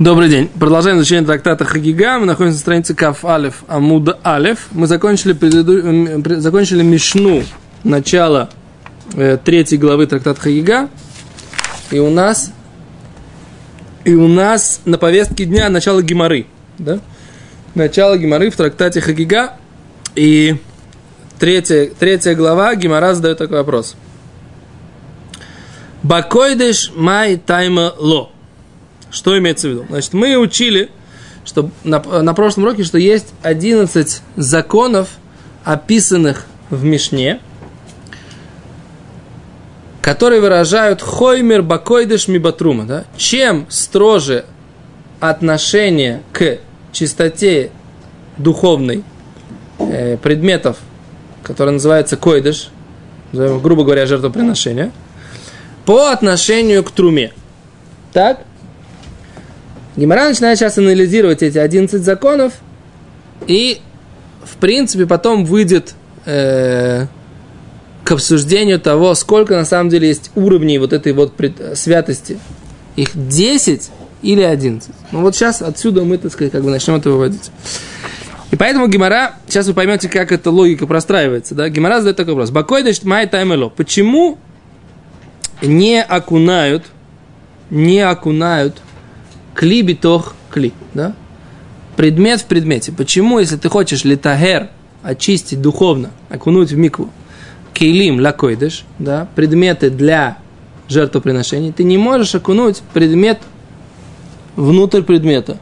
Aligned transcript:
Добрый 0.00 0.30
день. 0.30 0.48
Продолжаем 0.48 0.96
изучение 0.96 1.26
трактата 1.26 1.66
Хагига. 1.66 2.18
Мы 2.18 2.24
находимся 2.24 2.56
на 2.56 2.60
странице 2.60 2.94
Каф 2.94 3.22
Алиф 3.22 3.64
Амуда 3.68 4.18
Алиф. 4.24 4.68
Мы 4.70 4.86
закончили, 4.86 5.34
преду... 5.34 6.40
закончили 6.40 6.82
Мишну, 6.82 7.42
начало 7.84 8.48
э, 9.12 9.36
третьей 9.44 9.76
главы 9.76 10.06
трактата 10.06 10.40
Хагига. 10.40 10.88
И 11.90 11.98
у 11.98 12.08
нас 12.08 12.50
и 14.06 14.14
у 14.14 14.26
нас 14.26 14.80
на 14.86 14.96
повестке 14.96 15.44
дня 15.44 15.68
начало 15.68 16.00
Гимары. 16.00 16.46
Да? 16.78 17.00
Начало 17.74 18.16
Гимары 18.16 18.48
в 18.48 18.56
трактате 18.56 19.02
Хагига. 19.02 19.58
И 20.14 20.56
третья, 21.38 21.90
третья 21.98 22.34
глава 22.34 22.74
Гимара 22.74 23.12
задает 23.12 23.36
такой 23.36 23.58
вопрос. 23.58 23.96
Бакойдеш 26.02 26.90
май 26.96 27.36
тайма 27.36 27.92
ло. 27.98 28.32
Что 29.10 29.36
имеется 29.38 29.68
в 29.68 29.70
виду? 29.72 29.86
Значит, 29.88 30.12
мы 30.12 30.36
учили, 30.36 30.90
что 31.44 31.70
на, 31.84 32.00
на 32.00 32.34
прошлом 32.34 32.64
уроке, 32.64 32.84
что 32.84 32.98
есть 32.98 33.32
11 33.42 34.22
законов, 34.36 35.08
описанных 35.64 36.46
в 36.70 36.84
Мишне, 36.84 37.40
которые 40.00 40.40
выражают 40.40 41.02
хоймер 41.02 41.62
бакойдеш 41.62 42.28
мибатрума. 42.28 42.84
Да? 42.84 43.04
Чем 43.16 43.66
строже 43.68 44.44
отношение 45.20 46.22
к 46.32 46.58
чистоте 46.92 47.70
духовной 48.38 49.04
э, 49.78 50.16
предметов, 50.16 50.78
которые 51.42 51.74
называются 51.74 52.16
койдыш, 52.16 52.70
грубо 53.32 53.84
говоря, 53.84 54.06
жертвоприношения, 54.06 54.92
по 55.84 56.10
отношению 56.10 56.82
к 56.84 56.90
труме. 56.90 57.32
Так? 58.12 58.40
Гимара 60.00 60.28
начинает 60.28 60.58
сейчас 60.58 60.78
анализировать 60.78 61.42
эти 61.42 61.58
11 61.58 62.02
законов, 62.02 62.54
и, 63.46 63.80
в 64.42 64.56
принципе, 64.56 65.04
потом 65.04 65.44
выйдет 65.44 65.94
э, 66.24 67.06
к 68.02 68.12
обсуждению 68.12 68.80
того, 68.80 69.14
сколько 69.14 69.56
на 69.56 69.66
самом 69.66 69.90
деле 69.90 70.08
есть 70.08 70.30
уровней 70.34 70.78
вот 70.78 70.94
этой 70.94 71.12
вот 71.12 71.34
пред, 71.34 71.76
святости. 71.76 72.38
Их 72.96 73.10
10 73.12 73.90
или 74.22 74.40
11. 74.40 74.90
Ну 75.12 75.20
вот 75.20 75.36
сейчас 75.36 75.60
отсюда 75.60 76.02
мы, 76.02 76.16
так 76.16 76.32
сказать, 76.32 76.50
как 76.50 76.64
бы 76.64 76.70
начнем 76.70 76.94
это 76.94 77.10
выводить. 77.10 77.50
И 78.50 78.56
поэтому 78.56 78.88
Гимара, 78.88 79.34
сейчас 79.48 79.66
вы 79.66 79.74
поймете, 79.74 80.08
как 80.08 80.32
эта 80.32 80.50
логика 80.50 80.86
простраивается, 80.86 81.54
да? 81.54 81.68
Гимара 81.68 81.98
задает 81.98 82.16
такой 82.16 82.32
вопрос. 82.32 82.50
Бакой 82.50 82.82
дашь 82.82 83.02
май 83.02 83.26
таймело. 83.26 83.68
Почему 83.68 84.38
не 85.60 86.02
окунают, 86.02 86.86
не 87.68 88.00
окунают 88.00 88.78
кли 89.54 89.82
битох 89.82 90.34
кли, 90.50 90.72
да? 90.94 91.14
Предмет 91.96 92.40
в 92.40 92.46
предмете. 92.46 92.92
Почему, 92.92 93.38
если 93.38 93.56
ты 93.56 93.68
хочешь 93.68 94.04
литагер, 94.04 94.70
очистить 95.02 95.60
духовно, 95.60 96.10
окунуть 96.28 96.72
в 96.72 96.76
микву, 96.76 97.10
кейлим 97.72 98.20
лакойдыш, 98.20 98.84
да, 98.98 99.28
предметы 99.34 99.90
для 99.90 100.38
жертвоприношений, 100.88 101.72
ты 101.72 101.84
не 101.84 101.98
можешь 101.98 102.34
окунуть 102.34 102.82
предмет 102.92 103.38
внутрь 104.56 105.02
предмета. 105.02 105.58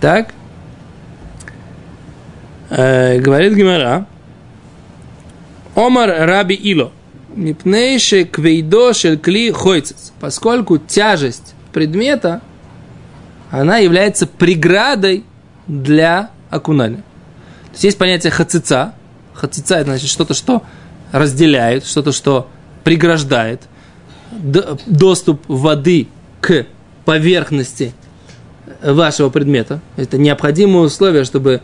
Так? 0.00 0.32
Э, 2.70 3.18
говорит 3.18 3.54
Гимара. 3.54 4.06
Омар 5.74 6.26
Раби 6.26 6.54
Ило. 6.54 6.92
Мипнейше 7.34 8.24
квейдо 8.24 8.92
шель 8.94 9.18
кли 9.18 9.50
хойцец. 9.50 10.12
Поскольку 10.20 10.78
тяжесть 10.78 11.54
предмета, 11.78 12.40
она 13.52 13.76
является 13.76 14.26
преградой 14.26 15.22
для 15.68 16.30
окунания. 16.50 17.04
То 17.66 17.72
есть 17.74 17.84
есть 17.84 17.98
понятие 17.98 18.32
хацица. 18.32 18.94
Хацица 19.32 19.76
это 19.76 19.90
значит 19.90 20.10
что-то, 20.10 20.34
что 20.34 20.64
разделяет, 21.12 21.86
что-то, 21.86 22.10
что 22.10 22.48
преграждает 22.82 23.62
доступ 24.86 25.40
воды 25.46 26.08
к 26.40 26.66
поверхности 27.04 27.92
вашего 28.82 29.30
предмета. 29.30 29.80
Это 29.96 30.18
необходимое 30.18 30.82
условие, 30.82 31.22
чтобы 31.22 31.60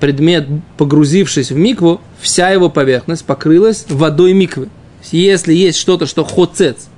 предмет, 0.00 0.48
погрузившись 0.78 1.50
в 1.50 1.56
микву, 1.56 2.00
вся 2.18 2.48
его 2.48 2.70
поверхность 2.70 3.26
покрылась 3.26 3.84
водой 3.90 4.32
миквы. 4.32 4.70
Если 5.12 5.52
есть 5.52 5.78
что-то, 5.78 6.06
что 6.06 6.24
хоцец, 6.24 6.88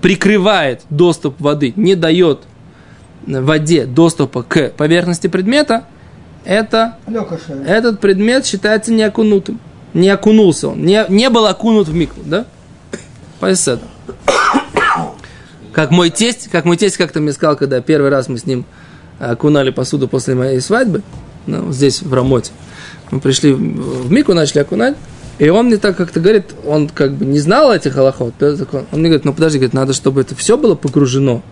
прикрывает 0.00 0.82
доступ 0.90 1.40
воды, 1.40 1.72
не 1.76 1.94
дает 1.94 2.40
воде 3.26 3.86
доступа 3.86 4.42
к 4.42 4.70
поверхности 4.70 5.26
предмета, 5.26 5.84
это, 6.44 6.96
этот 7.66 8.00
предмет 8.00 8.46
считается 8.46 8.92
не 8.92 9.02
окунутым. 9.02 9.60
Не 9.92 10.08
окунулся 10.08 10.68
он, 10.68 10.84
не, 10.84 11.04
не 11.08 11.28
был 11.30 11.46
окунут 11.46 11.88
в 11.88 11.94
микву, 11.94 12.22
да? 12.24 12.46
Поясет. 13.40 13.80
Как 15.72 15.90
мой 15.90 16.10
тесть, 16.10 16.48
как 16.48 16.64
мой 16.64 16.76
тесть 16.76 16.96
как-то 16.96 17.20
мне 17.20 17.32
сказал, 17.32 17.56
когда 17.56 17.80
первый 17.80 18.10
раз 18.10 18.28
мы 18.28 18.38
с 18.38 18.46
ним 18.46 18.64
окунали 19.20 19.70
посуду 19.70 20.08
после 20.08 20.34
моей 20.34 20.60
свадьбы, 20.60 21.02
ну, 21.46 21.72
здесь, 21.72 22.02
в 22.02 22.12
Рамоте. 22.12 22.52
Мы 23.10 23.20
пришли 23.20 23.52
в 23.52 24.10
Мику, 24.10 24.34
начали 24.34 24.60
окунать, 24.60 24.96
и 25.40 25.48
он 25.48 25.66
мне 25.66 25.78
так 25.78 25.96
как-то 25.96 26.20
говорит, 26.20 26.54
он 26.66 26.86
как 26.88 27.14
бы 27.14 27.24
не 27.24 27.38
знал 27.38 27.72
этих 27.72 27.96
аллахот, 27.96 28.34
да, 28.38 28.54
закон. 28.54 28.84
Он 28.92 29.00
мне 29.00 29.08
говорит, 29.08 29.24
ну 29.24 29.32
подожди, 29.32 29.56
говорит, 29.56 29.72
надо, 29.72 29.94
чтобы 29.94 30.20
это 30.20 30.34
все 30.34 30.58
было 30.58 30.74
погружено. 30.74 31.42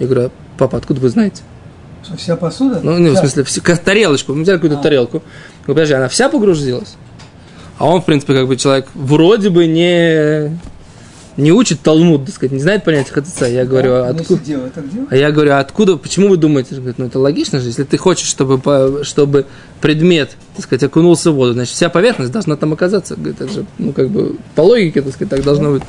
Я 0.00 0.06
говорю, 0.08 0.26
«А, 0.26 0.30
папа, 0.58 0.78
откуда 0.78 1.00
вы 1.00 1.08
знаете? 1.10 1.42
Что, 2.02 2.16
вся 2.16 2.34
посуда? 2.34 2.80
Ну, 2.82 2.98
не, 2.98 3.10
в 3.10 3.16
смысле, 3.16 3.44
все, 3.44 3.60
тарелочку. 3.60 4.34
Мы 4.34 4.42
взяли 4.42 4.56
какую-то 4.56 4.80
а. 4.80 4.82
тарелку. 4.82 5.22
Говорю, 5.62 5.74
подожди, 5.74 5.94
она 5.94 6.08
вся 6.08 6.28
погрузилась? 6.28 6.96
А 7.78 7.86
он, 7.86 8.02
в 8.02 8.04
принципе, 8.04 8.34
как 8.34 8.48
бы 8.48 8.56
человек 8.56 8.88
вроде 8.94 9.50
бы 9.50 9.66
не 9.68 10.58
не 11.36 11.52
учит 11.52 11.82
Талмуд, 11.82 12.24
так 12.24 12.34
сказать, 12.34 12.52
не 12.52 12.60
знает 12.60 12.82
понятия 12.82 13.12
хатыца. 13.12 13.46
Я 13.46 13.64
говорю, 13.64 13.92
а 13.92 14.08
откуда? 14.08 14.40
А 15.10 15.16
я 15.16 15.30
говорю, 15.30 15.52
а 15.52 15.60
откуда, 15.60 15.96
почему 15.96 16.28
вы 16.28 16.36
думаете? 16.36 16.74
Говорит, 16.74 16.98
ну 16.98 17.06
это 17.06 17.18
логично 17.20 17.60
же, 17.60 17.68
если 17.68 17.84
ты 17.84 17.96
хочешь, 17.96 18.26
чтобы, 18.26 19.04
чтобы 19.04 19.46
предмет, 19.80 20.36
так 20.56 20.64
сказать, 20.64 20.82
окунулся 20.82 21.30
в 21.30 21.34
воду, 21.34 21.52
значит, 21.52 21.74
вся 21.74 21.88
поверхность 21.88 22.32
должна 22.32 22.56
там 22.56 22.72
оказаться. 22.72 23.14
Говорит, 23.14 23.40
это 23.40 23.52
же, 23.52 23.66
ну, 23.78 23.92
как 23.92 24.08
бы, 24.08 24.36
по 24.54 24.62
логике, 24.62 25.02
так 25.02 25.12
сказать, 25.12 25.30
так 25.30 25.44
должно 25.44 25.72
быть. 25.72 25.82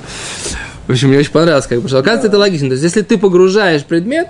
В 0.88 0.92
общем, 0.92 1.10
мне 1.10 1.18
очень 1.18 1.32
понравилось, 1.32 1.68
как 1.68 1.82
бы, 1.82 1.88
что 1.88 2.00
оказывается, 2.00 2.28
это 2.28 2.38
логично. 2.38 2.68
То 2.68 2.74
есть, 2.74 2.84
если 2.84 3.02
ты 3.02 3.18
погружаешь 3.18 3.84
предмет, 3.84 4.28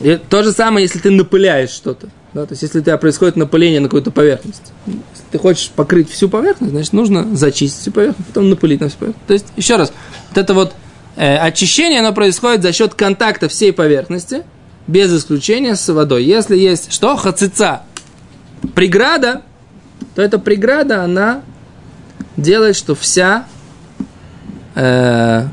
и 0.00 0.18
то 0.28 0.42
же 0.42 0.52
самое, 0.52 0.84
если 0.84 0.98
ты 0.98 1.10
напыляешь 1.10 1.70
что-то. 1.70 2.08
Да? 2.32 2.46
То 2.46 2.52
есть, 2.52 2.62
если 2.62 2.80
у 2.80 2.82
тебя 2.82 2.98
происходит 2.98 3.36
напыление 3.36 3.80
на 3.80 3.86
какую-то 3.86 4.10
поверхность. 4.10 4.72
Если 4.86 5.24
ты 5.30 5.38
хочешь 5.38 5.70
покрыть 5.70 6.10
всю 6.10 6.28
поверхность, 6.28 6.72
значит, 6.72 6.92
нужно 6.92 7.34
зачистить 7.36 7.80
всю 7.80 7.92
поверхность, 7.92 8.28
потом 8.28 8.50
напылить 8.50 8.80
на 8.80 8.88
всю 8.88 8.98
поверхность. 8.98 9.26
То 9.26 9.34
есть, 9.34 9.46
еще 9.56 9.76
раз, 9.76 9.92
вот 10.30 10.38
это 10.38 10.52
вот 10.52 10.74
э, 11.16 11.36
очищение, 11.36 12.00
оно 12.00 12.12
происходит 12.12 12.62
за 12.62 12.72
счет 12.72 12.94
контакта 12.94 13.48
всей 13.48 13.72
поверхности, 13.72 14.42
без 14.86 15.16
исключения 15.16 15.76
с 15.76 15.92
водой. 15.92 16.24
Если 16.24 16.56
есть 16.56 16.92
что? 16.92 17.16
Хацица. 17.16 17.82
Преграда, 18.74 19.42
то 20.14 20.22
эта 20.22 20.38
преграда, 20.38 21.02
она 21.02 21.42
делает, 22.36 22.76
что 22.76 22.94
вся 22.94 23.46
э, 24.74 25.46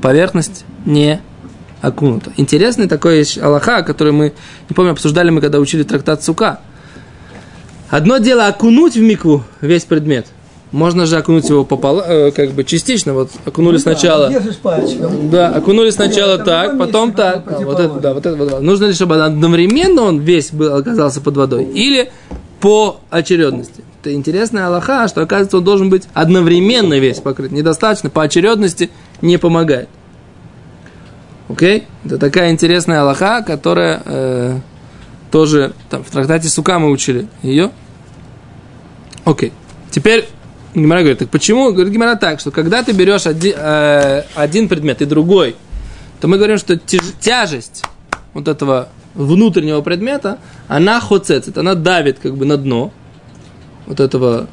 поверхность 0.00 0.64
не 0.86 1.20
окунута. 1.80 2.32
Интересный 2.36 2.88
такой 2.88 3.26
Аллаха, 3.40 3.82
который 3.82 4.12
мы, 4.12 4.32
не 4.68 4.74
помню, 4.74 4.92
обсуждали 4.92 5.30
мы, 5.30 5.40
когда 5.40 5.58
учили 5.58 5.82
трактат 5.82 6.22
Сука. 6.22 6.60
Одно 7.90 8.18
дело 8.18 8.46
окунуть 8.46 8.94
в 8.94 9.00
микву 9.00 9.44
весь 9.60 9.84
предмет. 9.84 10.26
Можно 10.72 11.06
же 11.06 11.16
окунуть 11.16 11.48
его 11.48 11.64
пополам, 11.64 12.04
э, 12.08 12.30
как 12.32 12.50
бы 12.50 12.64
частично. 12.64 13.14
Вот 13.14 13.30
окунули 13.44 13.74
ну, 13.74 13.78
сначала. 13.78 14.28
Да, 14.28 15.10
да, 15.30 15.48
окунули 15.50 15.90
сначала 15.90 16.36
да, 16.38 16.44
так, 16.44 16.78
потом 16.78 17.12
так. 17.12 17.44
А, 17.46 17.60
вот 17.60 17.78
это, 17.78 17.94
да, 18.00 18.14
вот 18.14 18.26
это, 18.26 18.36
вот. 18.36 18.60
Нужно 18.60 18.86
ли, 18.86 18.92
чтобы 18.92 19.22
одновременно 19.22 20.02
он 20.02 20.18
весь 20.18 20.50
был, 20.50 20.74
оказался 20.74 21.20
под 21.20 21.36
водой? 21.36 21.64
Или 21.64 22.10
по 22.64 23.00
очередности? 23.10 23.84
Это 24.00 24.14
интересная 24.14 24.68
Аллаха, 24.68 25.06
что 25.06 25.20
оказывается 25.20 25.58
он 25.58 25.64
должен 25.64 25.90
быть 25.90 26.04
одновременно 26.14 26.98
весь 26.98 27.18
покрыт. 27.18 27.52
Недостаточно, 27.52 28.08
по 28.08 28.22
очередности 28.22 28.88
не 29.20 29.36
помогает. 29.36 29.90
Окей? 31.50 31.80
Okay? 31.80 31.84
Это 32.06 32.16
такая 32.16 32.52
интересная 32.52 33.02
Аллаха, 33.02 33.42
которая 33.42 34.00
э, 34.06 34.60
тоже 35.30 35.74
там, 35.90 36.02
в 36.04 36.10
трактате 36.10 36.48
Сука 36.48 36.78
мы 36.78 36.90
учили 36.90 37.28
ее. 37.42 37.70
Окей. 39.26 39.52
Теперь 39.90 40.26
Гимара 40.74 41.00
говорит, 41.00 41.18
так 41.18 41.28
почему? 41.28 41.70
Говорит 41.70 41.92
Гимара 41.92 42.16
так, 42.16 42.40
что 42.40 42.50
когда 42.50 42.82
ты 42.82 42.92
берешь 42.92 43.26
один, 43.26 43.56
э, 43.58 44.22
один 44.34 44.68
предмет 44.68 45.02
и 45.02 45.04
другой, 45.04 45.54
то 46.18 46.28
мы 46.28 46.38
говорим, 46.38 46.56
что 46.56 46.78
тяж, 46.78 47.02
тяжесть 47.20 47.84
вот 48.32 48.48
этого 48.48 48.88
внутреннего 49.14 49.80
предмета, 49.80 50.38
она 50.68 51.00
хоцецит, 51.00 51.56
она 51.58 51.74
давит 51.74 52.18
как 52.18 52.36
бы 52.36 52.44
на 52.44 52.56
дно 52.56 52.92
вот 53.86 54.00
этого 54.00 54.48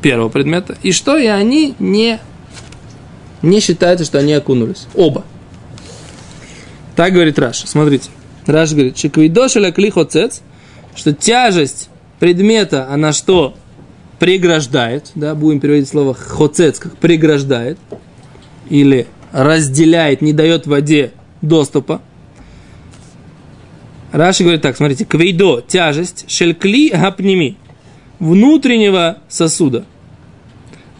первого 0.00 0.28
предмета. 0.28 0.76
И 0.82 0.92
что? 0.92 1.16
И 1.16 1.26
они 1.26 1.74
не, 1.78 2.18
не 3.42 3.60
считаются, 3.60 4.04
что 4.04 4.18
они 4.18 4.32
окунулись. 4.32 4.86
Оба. 4.94 5.24
Так 6.96 7.12
говорит 7.12 7.38
Раши. 7.38 7.66
Смотрите. 7.66 8.10
Раши 8.46 8.74
говорит, 8.74 8.98
שכבידו 8.98 9.50
של 9.50 9.70
כלי 9.70 9.96
חוצץ, 9.96 10.42
что 10.96 11.12
тяжесть 11.12 11.88
предмета, 12.18 12.88
она 12.90 13.12
что? 13.12 13.54
Преграждает, 14.18 15.10
да, 15.14 15.34
будем 15.34 15.60
переводить 15.60 15.88
слово 15.88 16.14
חוצץ, 16.14 16.78
как 16.78 16.96
преграждает, 16.96 17.78
или 18.68 19.06
разделяет, 19.32 20.22
не 20.22 20.32
дает 20.32 20.66
воде 20.66 21.12
доступа. 21.40 22.00
Раши 24.12 24.42
говорит 24.42 24.60
так, 24.60 24.76
смотрите, 24.76 25.06
כבידו, 25.06 25.62
тяжесть, 25.66 26.30
של 26.30 26.56
כלי 26.56 26.90
הפנימי, 26.90 27.56
внутреннего 28.18 29.18
сосуда. 29.28 29.86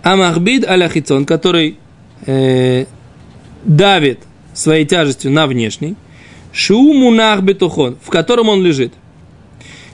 Амахбид 0.03 0.67
аляхицон, 0.67 1.27
который 1.27 1.77
э, 2.25 2.87
давит 3.65 4.21
своей 4.55 4.87
тяжестью 4.87 5.31
на 5.31 5.47
внешний. 5.47 5.95
Шумунах 6.53 7.43
бетухон, 7.43 7.99
в 8.03 8.09
котором 8.09 8.49
он 8.49 8.63
лежит. 8.63 8.93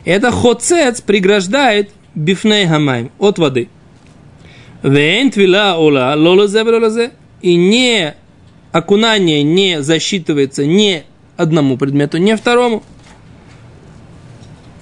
Это 0.04 0.30
хоцец 0.30 1.00
преграждает 1.00 1.90
бифней 2.14 2.66
хамайм 2.66 3.10
от 3.18 3.38
воды. 3.38 3.68
Вейн 4.82 5.32
твила 5.32 5.76
ола 5.76 6.14
лолозе 6.16 7.12
и 7.42 7.56
не 7.56 8.14
окунание 8.70 9.42
не 9.42 9.82
засчитывается 9.82 10.64
ни 10.64 11.02
одному 11.36 11.76
предмету, 11.76 12.18
ни 12.18 12.32
второму. 12.34 12.84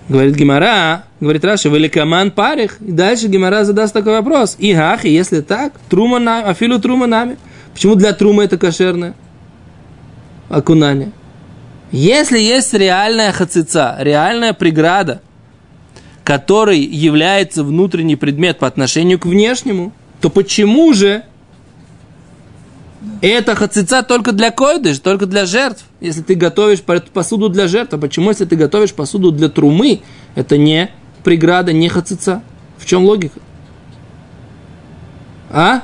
Говорит 0.09 0.37
Гимара, 0.37 1.05
говорит 1.21 1.45
Раша, 1.45 1.69
великоман 1.69 2.31
парих. 2.31 2.81
И 2.81 2.93
дальше 2.93 3.27
Гимара 3.27 3.65
задаст 3.65 3.93
такой 3.93 4.13
вопрос. 4.13 4.57
И 4.59 4.73
ах, 4.73 5.05
и 5.05 5.11
если 5.11 5.41
так, 5.41 5.73
трума 5.89 6.19
нами, 6.19 6.49
афилу 6.49 6.79
трума 6.79 7.07
нами. 7.07 7.39
Почему 7.73 7.97
для 7.97 8.13
трумы 8.13 8.45
это 8.45 8.57
кошерное 8.57 9.15
окунание? 10.49 11.11
Если 11.91 12.39
есть 12.39 12.73
реальная 12.75 13.33
хацица, 13.33 13.97
реальная 13.99 14.53
преграда, 14.53 15.23
который 16.23 16.81
является 16.81 17.65
внутренний 17.65 18.17
предмет 18.17 18.59
по 18.59 18.67
отношению 18.67 19.19
к 19.19 19.27
внешнему, 19.27 19.93
то 20.21 20.31
почему 20.31 20.93
же 20.93 21.25
это 23.21 23.55
хацица 23.55 24.03
только 24.03 24.33
для 24.33 24.51
койдыш, 24.51 24.99
только 24.99 25.27
для 25.27 25.47
жертв. 25.47 25.85
Если 26.01 26.23
ты 26.23 26.35
готовишь 26.35 26.83
посуду 26.83 27.49
для 27.49 27.69
жертв, 27.69 27.95
а 27.95 27.99
почему, 27.99 28.31
если 28.31 28.45
ты 28.45 28.57
готовишь 28.57 28.93
посуду 28.93 29.33
для 29.33 29.49
трумы, 29.49 30.03
это 30.35 30.59
не 30.59 30.91
преграда, 31.25 31.73
не 31.73 31.89
хацица? 31.89 32.43
В 32.77 32.85
чем 32.85 33.05
логика? 33.05 33.41
А? 35.51 35.83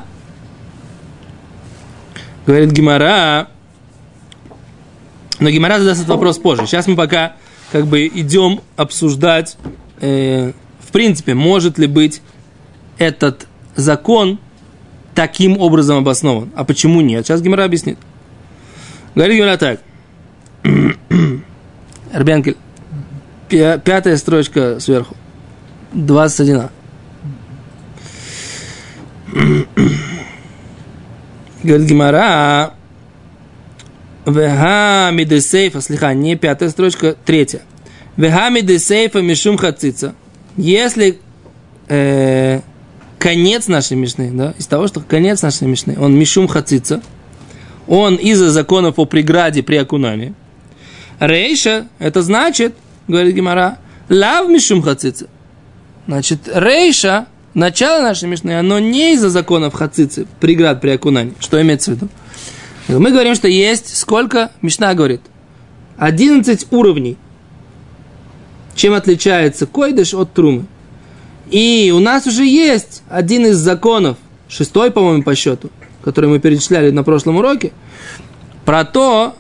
Говорит 2.47 2.73
Гимара. 2.73 3.49
Но 5.41 5.50
Гимара 5.50 5.79
задаст 5.79 6.00
этот 6.00 6.11
вопрос 6.11 6.38
позже. 6.38 6.67
Сейчас 6.67 6.87
мы 6.87 6.94
пока 6.94 7.37
как 7.70 7.87
бы 7.87 8.06
идем 8.06 8.61
обсуждать, 8.76 9.56
э, 10.00 10.53
в 10.81 10.93
принципе, 10.93 11.35
может 11.35 11.79
ли 11.79 11.87
быть 11.87 12.20
этот 12.99 13.47
закон 13.75 14.38
таким 15.14 15.59
образом 15.59 15.99
обоснован. 15.99 16.50
А 16.55 16.64
почему 16.64 17.00
нет? 17.00 17.26
Сейчас 17.26 17.41
Гимара 17.41 17.64
объяснит. 17.64 17.99
Говорит 19.14 19.38
Гимара 19.38 19.56
так. 19.56 19.81
Арбянкель, 22.12 22.56
пятая 23.49 24.17
строчка 24.17 24.79
сверху. 24.81 25.17
21. 25.93 26.69
Говорит 31.62 31.88
Гимара, 31.88 32.75
Веха 34.26 35.11
мидесейфа, 35.12 35.81
слиха, 35.81 36.14
не 36.14 36.37
пятая 36.37 36.69
строчка, 36.69 37.17
третья. 37.25 37.62
Веха 38.17 38.50
мидесейфа 38.50 39.20
мишум 39.20 39.56
хацица. 39.56 40.14
Если 40.56 41.19
э, 41.88 42.61
конец 43.19 43.69
нашей 43.69 43.97
Мишны, 43.97 44.31
да, 44.32 44.55
из 44.59 44.67
того, 44.67 44.87
что 44.87 45.00
конец 45.00 45.43
нашей 45.43 45.67
Мишны, 45.67 45.97
он 45.99 46.17
мишум 46.17 46.47
хацица, 46.47 47.03
он 47.88 48.17
из-за 48.17 48.50
законов 48.50 48.99
о 48.99 49.06
преграде 49.06 49.62
при 49.62 49.76
окунании. 49.76 50.35
Рейша, 51.23 51.87
это 52.01 52.21
значит, 52.21 52.75
говорит 53.07 53.37
Гимара, 53.37 53.79
лав 54.09 54.49
мишум 54.49 54.83
хацица. 54.83 55.29
Значит, 56.09 56.49
рейша, 56.53 57.27
начало 57.55 58.03
нашей 58.03 58.29
Мишны, 58.29 58.59
оно 58.59 58.81
не 58.81 59.15
из-за 59.15 59.31
законов 59.31 59.75
хацицы, 59.75 60.27
преград 60.41 60.81
при 60.81 60.91
окунании. 60.91 61.35
Что 61.39 61.63
имеется 61.63 61.93
в 61.93 61.95
виду? 61.95 62.09
Мы 62.89 63.13
говорим, 63.13 63.37
что 63.37 63.47
есть 63.47 63.97
сколько? 63.97 64.51
Мишна 64.63 64.95
говорит. 64.95 65.21
11 65.97 66.67
уровней. 66.73 67.17
Чем 68.75 68.95
отличается 68.95 69.67
койдыш 69.67 70.15
от 70.15 70.33
трумы? 70.33 70.65
И 71.53 71.93
у 71.95 72.01
нас 72.01 72.27
уже 72.27 72.45
есть 72.45 73.05
один 73.09 73.47
из 73.47 73.59
законов, 73.59 74.17
шестой, 74.49 74.91
по-моему, 74.91 75.23
по 75.23 75.37
счету, 75.37 75.71
который 76.03 76.29
мы 76.29 76.41
перечисляли 76.41 76.91
на 76.91 77.05
прошлом 77.05 77.37
уроке, 77.37 77.71
про 78.65 78.85
то, 78.85 79.37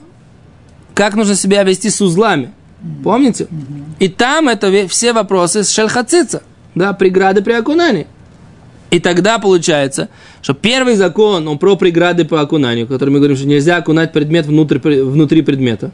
как 0.94 1.14
нужно 1.14 1.34
себя 1.34 1.62
вести 1.62 1.90
с 1.90 2.00
узлами. 2.00 2.52
Помните? 3.04 3.46
И 4.00 4.08
там 4.08 4.48
это 4.48 4.88
все 4.88 5.12
вопросы 5.12 5.62
с 5.62 5.70
шельхацица, 5.70 6.42
да, 6.74 6.92
преграды 6.92 7.42
при 7.42 7.52
окунании. 7.52 8.06
И 8.90 9.00
тогда 9.00 9.38
получается, 9.38 10.10
что 10.42 10.52
первый 10.52 10.96
закон, 10.96 11.48
он 11.48 11.58
про 11.58 11.76
преграды 11.76 12.24
по 12.26 12.40
окунанию, 12.40 12.86
который 12.86 13.10
мы 13.10 13.20
говорим, 13.20 13.36
что 13.36 13.46
нельзя 13.46 13.76
окунать 13.76 14.12
предмет 14.12 14.46
внутрь, 14.46 14.78
внутри 14.78 15.42
предмета. 15.42 15.92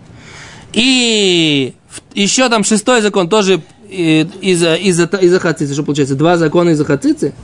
И 0.72 1.74
еще 2.14 2.48
там 2.48 2.64
шестой 2.64 3.00
закон 3.02 3.28
тоже 3.28 3.60
из-за 3.88 4.74
из 4.74 4.98
из 5.00 5.38
хацицы, 5.38 5.72
что 5.72 5.82
получается? 5.84 6.16
Два 6.16 6.36
закона 6.36 6.70
из-за 6.70 6.84
хацицы? 6.84 7.34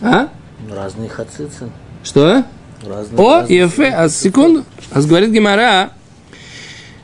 А? 0.00 0.28
Разные 0.74 1.08
хацицы. 1.08 1.70
Что? 2.02 2.44
Разные, 2.84 3.18
О, 3.18 3.40
разные 3.40 3.58
Ефе, 3.58 3.88
а 3.88 4.08
секунду. 4.08 4.64
А 4.90 5.00
говорит 5.00 5.30
Гимара, 5.30 5.90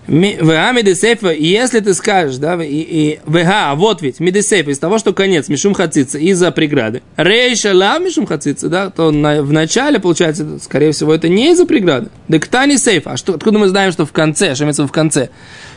в 0.07 0.73
Мидесейфа, 0.73 1.33
если 1.33 1.79
ты 1.79 1.95
скажешь, 1.95 2.37
да, 2.37 2.63
и, 2.63 2.69
и 2.69 3.21
ВГА, 3.25 3.75
вот 3.77 4.03
ведь, 4.03 4.19
Мидесейфа, 4.19 4.71
из 4.71 4.79
того, 4.79 4.99
что 4.99 5.13
конец, 5.13 5.49
Мишум 5.49 5.75
Хацица, 5.75 6.19
из-за 6.19 6.51
преграды. 6.51 7.03
Рейша 7.17 7.73
ла 7.73 7.99
Мишум 7.99 8.27
Хацица, 8.27 8.69
да, 8.69 8.91
то 8.91 9.13
на, 9.13 9.43
в 9.43 9.53
начале, 9.53 10.01
получается, 10.01 10.59
скорее 10.61 10.91
всего, 10.91 11.15
это 11.15 11.29
не 11.29 11.53
из-за 11.53 11.67
преграды. 11.67 12.09
Дектани 12.27 12.77
Сейф, 12.77 13.07
а 13.07 13.17
что, 13.17 13.35
откуда 13.35 13.61
мы 13.61 13.69
знаем, 13.69 13.93
что 13.93 14.05
в 14.05 14.13
конце, 14.13 14.55
что 14.57 14.65
имеется 14.65 14.87
в 14.87 14.93
конце? 14.93 15.29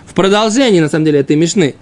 В 0.07 0.15
продолжении, 0.15 0.79
на 0.79 0.89
самом 0.89 1.05
деле, 1.05 1.19
этой 1.19 1.35
Мишны. 1.35 1.75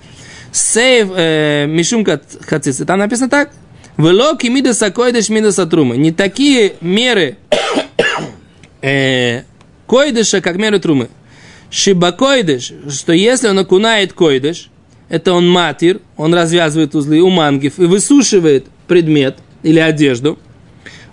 Сейв 0.52 1.10
э, 1.16 1.66
Мишум 1.68 2.06
Хацица, 2.06 2.86
там 2.86 3.00
написано 3.00 3.30
так. 3.30 3.52
Велоки 3.98 4.48
мидаса 4.48 4.92
койдеш 4.92 5.30
мидаса 5.30 5.66
трумы. 5.66 5.98
Не 5.98 6.12
такие 6.12 6.74
меры 6.82 7.38
э, 8.82 9.44
койдыша, 9.86 10.42
как 10.42 10.58
меры 10.58 10.80
трумы. 10.80 11.10
Шибакойдыш, 11.74 12.72
что 12.88 13.14
если 13.14 13.48
он 13.48 13.58
окунает 13.58 14.14
койдыш, 14.14 14.70
это 15.10 15.34
он 15.34 15.50
матир, 15.50 16.02
он 16.18 16.32
развязывает 16.32 16.94
узлы 16.94 17.20
у 17.20 17.32
мангив 17.32 17.80
и 17.80 17.86
высушивает 17.86 18.68
предмет 18.88 19.40
или 19.64 19.80
одежду. 19.80 20.38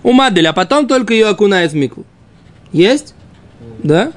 У 0.03 0.11
мадель, 0.11 0.45
а 0.45 0.53
потом 0.53 0.87
только 0.87 1.15
ее 1.15 1.29
окунает 1.29 1.71
в 1.71 1.75
микву. 1.75 2.05
Есть? 2.71 3.15
Да? 3.81 4.11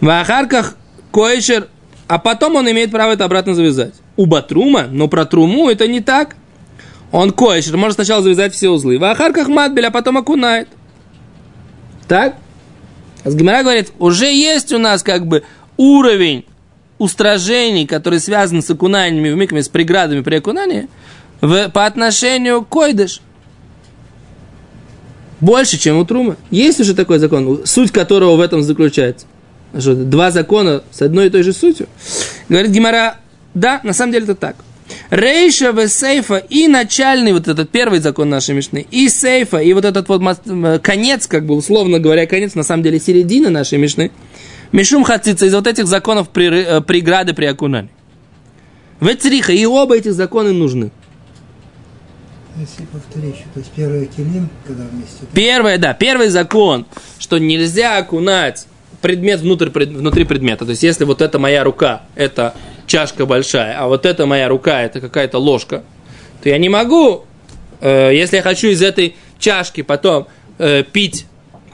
В 0.00 0.08
ахарках 0.08 0.76
койшер, 1.12 1.68
а 2.08 2.18
потом 2.18 2.56
он 2.56 2.68
имеет 2.68 2.90
право 2.90 3.12
это 3.12 3.24
обратно 3.24 3.54
завязать. 3.54 3.94
У 4.16 4.26
батрума, 4.26 4.88
но 4.90 5.06
про 5.06 5.26
труму 5.26 5.70
это 5.70 5.86
не 5.86 6.00
так. 6.00 6.34
Он 7.12 7.30
койшер, 7.30 7.76
может 7.76 7.94
сначала 7.94 8.20
завязать 8.20 8.52
все 8.52 8.68
узлы. 8.68 8.98
В 8.98 9.04
ахарках 9.04 9.46
матбель, 9.46 9.86
а 9.86 9.92
потом 9.92 10.18
окунает. 10.18 10.66
Так? 12.08 12.34
Гимара 13.24 13.62
говорит, 13.62 13.92
уже 13.98 14.26
есть 14.26 14.72
у 14.72 14.78
нас 14.78 15.02
как 15.02 15.26
бы 15.26 15.42
уровень 15.76 16.44
устражений, 16.98 17.86
который 17.86 18.20
связан 18.20 18.62
с 18.62 18.70
окунаниями 18.70 19.30
в 19.30 19.36
микве, 19.36 19.62
с 19.62 19.68
преградами 19.68 20.20
при 20.20 20.36
окунании, 20.36 20.88
в, 21.40 21.68
по 21.70 21.86
отношению 21.86 22.62
к 22.62 22.68
койдыш. 22.68 23.20
Больше, 25.40 25.78
чем 25.78 25.96
у 25.96 26.04
Трума. 26.04 26.36
Есть 26.50 26.80
уже 26.80 26.94
такой 26.94 27.18
закон, 27.18 27.62
суть 27.64 27.90
которого 27.90 28.36
в 28.36 28.40
этом 28.40 28.62
заключается. 28.62 29.26
Что, 29.78 29.94
два 29.94 30.30
закона 30.30 30.82
с 30.90 31.00
одной 31.00 31.28
и 31.28 31.30
той 31.30 31.42
же 31.42 31.52
сутью. 31.52 31.86
Говорит 32.48 32.70
Гимара, 32.70 33.16
да, 33.54 33.80
на 33.82 33.94
самом 33.94 34.12
деле 34.12 34.24
это 34.24 34.34
так. 34.34 34.56
Рейша 35.10 35.72
в 35.72 35.88
сейфа 35.88 36.36
и 36.36 36.68
начальный 36.68 37.32
вот 37.32 37.48
этот 37.48 37.70
первый 37.70 37.98
закон 37.98 38.30
нашей 38.30 38.54
Мишны, 38.54 38.86
и 38.90 39.08
сейфа, 39.08 39.58
и 39.58 39.72
вот 39.72 39.84
этот 39.84 40.08
вот 40.08 40.22
конец, 40.82 41.26
как 41.26 41.46
бы 41.46 41.54
условно 41.54 41.98
говоря, 41.98 42.26
конец, 42.26 42.54
на 42.54 42.62
самом 42.62 42.84
деле 42.84 43.00
середина 43.00 43.50
нашей 43.50 43.78
Мишны, 43.78 44.12
Мишум 44.70 45.02
хацица 45.02 45.46
из 45.46 45.54
вот 45.54 45.66
этих 45.66 45.88
законов 45.88 46.28
при, 46.28 46.62
э, 46.62 46.80
преграды 46.80 47.34
при 47.34 47.46
окунании. 47.46 47.90
Вецриха, 49.00 49.52
и 49.52 49.64
оба 49.64 49.96
этих 49.96 50.12
закона 50.12 50.52
нужны. 50.52 50.92
Если 52.56 52.84
повторить, 52.84 53.36
то 53.54 53.60
есть 53.60 53.70
первый 53.74 54.06
килим, 54.06 54.48
когда 54.66 54.84
вместе. 54.84 55.24
Первое, 55.32 55.78
да, 55.78 55.94
первый 55.94 56.28
закон, 56.28 56.86
что 57.18 57.38
нельзя 57.38 57.96
окунать 57.96 58.66
предмет 59.00 59.40
внутрь, 59.40 59.70
пред- 59.70 59.88
внутри 59.88 60.24
предмета. 60.24 60.66
То 60.66 60.72
есть, 60.72 60.82
если 60.82 61.04
вот 61.04 61.22
это 61.22 61.38
моя 61.38 61.64
рука, 61.64 62.02
это 62.14 62.54
чашка 62.90 63.24
большая, 63.24 63.78
а 63.78 63.86
вот 63.86 64.04
это 64.04 64.26
моя 64.26 64.48
рука, 64.48 64.82
это 64.82 65.00
какая-то 65.00 65.38
ложка, 65.38 65.84
то 66.42 66.48
я 66.48 66.58
не 66.58 66.68
могу, 66.68 67.24
э, 67.80 68.10
если 68.12 68.36
я 68.36 68.42
хочу 68.42 68.66
из 68.66 68.82
этой 68.82 69.14
чашки 69.38 69.82
потом 69.82 70.26
э, 70.58 70.82
пить 70.82 71.26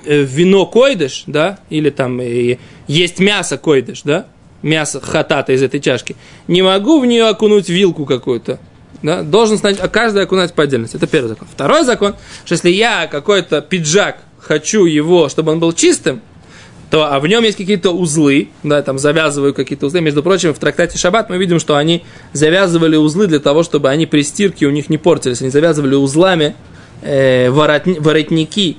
э, 0.05 0.21
вино 0.21 0.67
койдыш, 0.67 1.25
да, 1.27 1.59
или 1.71 1.89
там 1.89 2.21
э, 2.21 2.59
есть 2.87 3.19
мясо 3.19 3.57
койдыш, 3.57 4.03
да, 4.03 4.27
мясо 4.61 5.01
хатата 5.01 5.55
из 5.55 5.63
этой 5.63 5.81
чашки, 5.81 6.17
не 6.49 6.61
могу 6.61 7.01
в 7.01 7.07
нее 7.07 7.27
окунуть 7.27 7.71
вилку 7.71 8.05
какую-то, 8.05 8.59
да, 9.03 9.23
должен 9.23 9.57
знать, 9.57 9.79
а 9.81 9.89
каждый 9.89 10.23
окунать 10.23 10.53
по 10.53 10.65
отдельности. 10.65 10.97
Это 10.97 11.07
первый 11.07 11.29
закон. 11.29 11.49
Второй 11.51 11.85
закон, 11.85 12.15
что 12.45 12.53
если 12.53 12.69
я 12.69 13.07
какой-то 13.07 13.63
пиджак 13.63 14.19
хочу 14.39 14.85
его, 14.85 15.31
чтобы 15.31 15.53
он 15.53 15.61
был 15.61 15.73
чистым, 15.73 16.21
то 16.91 17.13
а 17.13 17.19
в 17.19 17.27
нем 17.27 17.43
есть 17.43 17.57
какие-то 17.57 17.91
узлы, 17.91 18.49
да, 18.63 18.81
там 18.83 18.99
завязываю 18.99 19.55
какие-то 19.55 19.87
узлы. 19.87 20.01
Между 20.01 20.23
прочим, 20.23 20.55
в 20.55 20.59
трактате 20.59 20.99
Шаббат 20.99 21.29
мы 21.31 21.37
видим, 21.37 21.59
что 21.59 21.77
они 21.77 22.05
завязывали 22.33 22.97
узлы 22.97 23.27
для 23.27 23.41
того, 23.41 23.63
чтобы 23.63 23.91
они 23.91 24.07
при 24.07 24.23
стирке 24.23 24.67
у 24.67 24.71
них 24.71 24.89
не 24.89 24.99
портились. 24.99 25.41
Они 25.41 25.51
завязывали 25.51 25.95
узлами 25.95 26.55
э, 27.03 27.49
воротни- 27.51 28.01
воротники. 28.01 28.77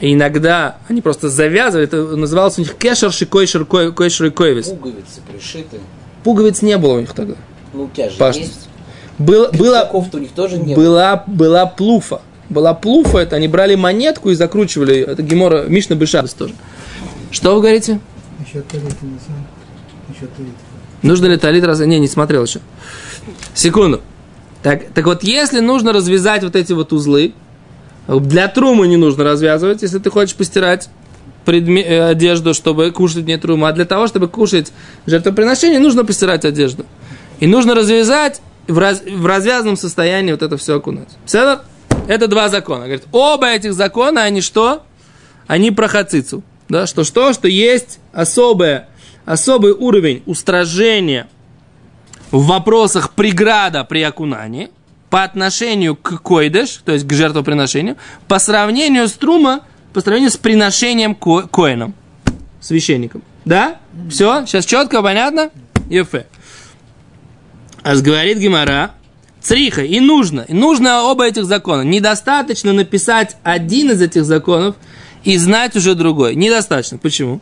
И 0.00 0.14
иногда 0.14 0.78
они 0.88 1.00
просто 1.00 1.28
завязывали, 1.28 1.86
это 1.86 2.16
называлось 2.16 2.58
у 2.58 2.62
них 2.62 2.74
кешер, 2.74 3.12
койшер, 3.26 3.64
койшер 3.64 4.26
и 4.26 4.30
койвис. 4.30 4.66
Пуговицы 4.66 5.20
пришиты. 5.30 5.78
Пуговиц 6.24 6.62
не 6.62 6.76
было 6.78 6.94
у 6.94 7.00
них 7.00 7.12
тогда. 7.12 7.34
Ну, 7.72 7.84
у 7.84 7.88
тебя 7.88 8.10
же 8.10 8.16
Паш, 8.16 8.36
есть. 8.36 8.68
Было, 9.18 9.50
было, 9.52 9.88
у 9.92 10.18
них 10.18 10.32
тоже 10.32 10.56
не 10.58 10.74
было. 10.74 10.84
была, 10.84 11.24
была 11.26 11.66
плуфа. 11.66 12.22
Была 12.48 12.74
плуфа, 12.74 13.18
это 13.18 13.36
они 13.36 13.48
брали 13.48 13.76
монетку 13.76 14.30
и 14.30 14.34
закручивали. 14.34 14.98
Это 15.00 15.22
Гемора, 15.22 15.64
Мишна 15.68 15.96
Бешабас 15.96 16.34
тоже. 16.34 16.54
Что 17.32 17.54
вы 17.54 17.60
говорите? 17.62 17.98
Еще 18.46 18.60
талит. 18.62 18.84
Еще 20.14 20.26
талит. 20.36 20.52
Нужно 21.02 21.26
ли 21.26 21.36
талит 21.36 21.64
раз? 21.64 21.80
Не, 21.80 21.98
не 21.98 22.06
смотрел 22.06 22.44
еще. 22.44 22.60
Секунду. 23.54 24.00
Так, 24.62 24.90
так 24.94 25.04
вот, 25.06 25.24
если 25.24 25.58
нужно 25.60 25.92
развязать 25.92 26.44
вот 26.44 26.54
эти 26.54 26.72
вот 26.72 26.92
узлы, 26.92 27.34
для 28.06 28.46
трумы 28.48 28.86
не 28.86 28.96
нужно 28.96 29.24
развязывать, 29.24 29.82
если 29.82 29.98
ты 29.98 30.10
хочешь 30.10 30.36
постирать 30.36 30.88
предме- 31.44 31.82
э, 31.82 32.10
одежду, 32.10 32.54
чтобы 32.54 32.90
кушать 32.92 33.24
не 33.26 33.36
труму, 33.38 33.66
а 33.66 33.72
для 33.72 33.84
того, 33.84 34.06
чтобы 34.06 34.28
кушать 34.28 34.72
жертвоприношение, 35.06 35.80
нужно 35.80 36.04
постирать 36.04 36.44
одежду. 36.44 36.86
И 37.40 37.46
нужно 37.46 37.74
развязать 37.74 38.40
в, 38.68 38.78
раз- 38.78 39.02
в 39.02 39.26
развязанном 39.26 39.76
состоянии 39.76 40.30
вот 40.32 40.42
это 40.42 40.56
все 40.56 40.76
окунать. 40.76 41.08
Все 41.24 41.60
это 42.06 42.28
два 42.28 42.48
закона. 42.48 42.84
Говорит, 42.84 43.04
оба 43.10 43.48
этих 43.48 43.72
закона, 43.72 44.22
они 44.22 44.40
что? 44.40 44.82
Они 45.48 45.72
про 45.72 45.88
хацицу. 45.88 46.44
Да, 46.72 46.86
что 46.86 47.04
что? 47.04 47.34
Что 47.34 47.48
есть 47.48 47.98
особое, 48.14 48.88
особый 49.26 49.72
уровень 49.72 50.22
устражения 50.24 51.28
в 52.30 52.46
вопросах 52.46 53.12
преграда 53.12 53.84
при 53.84 54.00
окунании 54.00 54.70
по 55.10 55.22
отношению 55.22 55.96
к 55.96 56.22
койдеш, 56.22 56.80
то 56.82 56.92
есть 56.92 57.06
к 57.06 57.12
жертвоприношению, 57.12 57.98
по 58.26 58.38
сравнению 58.38 59.06
с 59.06 59.12
трума, 59.12 59.66
по 59.92 60.00
сравнению 60.00 60.30
с 60.30 60.38
приношением 60.38 61.14
ко- 61.14 61.42
коином, 61.42 61.92
священником. 62.62 63.22
Да? 63.44 63.76
Все? 64.08 64.46
Сейчас 64.46 64.64
четко, 64.64 65.02
понятно? 65.02 65.50
Ефе. 65.90 66.26
А 67.82 67.94
говорит 67.96 68.38
Гимара, 68.38 68.92
цриха, 69.42 69.82
и 69.82 70.00
нужно, 70.00 70.46
и 70.48 70.54
нужно 70.54 71.02
оба 71.02 71.26
этих 71.26 71.44
закона. 71.44 71.82
Недостаточно 71.82 72.72
написать 72.72 73.36
один 73.42 73.90
из 73.90 74.00
этих 74.00 74.24
законов 74.24 74.76
и 75.24 75.36
знать 75.36 75.76
уже 75.76 75.94
другой. 75.94 76.34
Недостаточно. 76.34 76.98
Почему? 76.98 77.40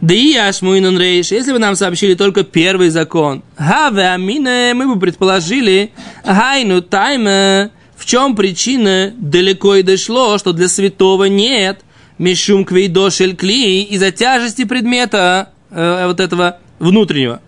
Да 0.00 0.14
и 0.14 0.36
Ашмуинун 0.36 0.98
Рейш, 0.98 1.32
если 1.32 1.52
бы 1.52 1.58
нам 1.58 1.74
сообщили 1.74 2.14
только 2.14 2.44
первый 2.44 2.90
закон, 2.90 3.42
Хаве 3.56 4.10
Амине, 4.10 4.72
мы 4.74 4.86
бы 4.86 5.00
предположили, 5.00 5.90
Хайну 6.24 6.82
Тайме, 6.82 7.70
в 7.96 8.06
чем 8.06 8.36
причина 8.36 9.12
далеко 9.16 9.74
и 9.74 9.82
дошло, 9.82 10.38
что 10.38 10.52
для 10.52 10.68
святого 10.68 11.24
нет 11.24 11.80
Мишум 12.18 12.64
Квейдошель 12.64 13.34
Кли 13.34 13.82
из-за 13.82 14.12
тяжести 14.12 14.64
предмета 14.64 15.50
э, 15.70 16.06
вот 16.06 16.20
этого 16.20 16.58
внутреннего, 16.78 17.40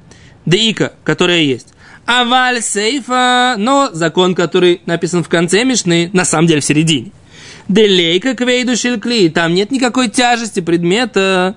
Деика, 0.44 0.94
которая 1.04 1.42
есть. 1.42 1.68
Аваль 2.04 2.62
Сейфа, 2.62 3.54
но 3.58 3.90
закон, 3.92 4.34
который 4.34 4.80
написан 4.86 5.22
в 5.22 5.28
конце 5.28 5.62
Мишны, 5.62 6.10
на 6.12 6.24
самом 6.24 6.48
деле 6.48 6.60
в 6.60 6.64
середине. 6.64 7.12
Делейка 7.70 8.34
Квейдошель 8.34 8.98
Кли, 8.98 9.28
там 9.28 9.54
нет 9.54 9.70
никакой 9.70 10.08
тяжести 10.08 10.58
предмета, 10.58 11.54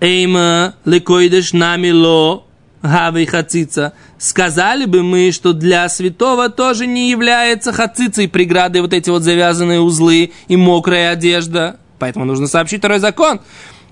Эйма 0.00 0.74
лекойдеш 0.84 1.52
намило 1.52 2.42
гавей 2.82 3.26
хацица. 3.26 3.92
Сказали 4.18 4.86
бы 4.86 5.04
мы, 5.04 5.30
что 5.30 5.52
для 5.52 5.88
святого 5.88 6.48
тоже 6.48 6.88
не 6.88 7.10
является 7.10 7.72
хацицей 7.72 8.28
преградой 8.28 8.82
вот 8.82 8.92
эти 8.92 9.08
вот 9.08 9.22
завязанные 9.22 9.78
узлы 9.78 10.32
и 10.48 10.56
мокрая 10.56 11.12
одежда. 11.12 11.76
Поэтому 12.00 12.24
нужно 12.24 12.48
сообщить 12.48 12.80
второй 12.80 12.98
закон, 12.98 13.40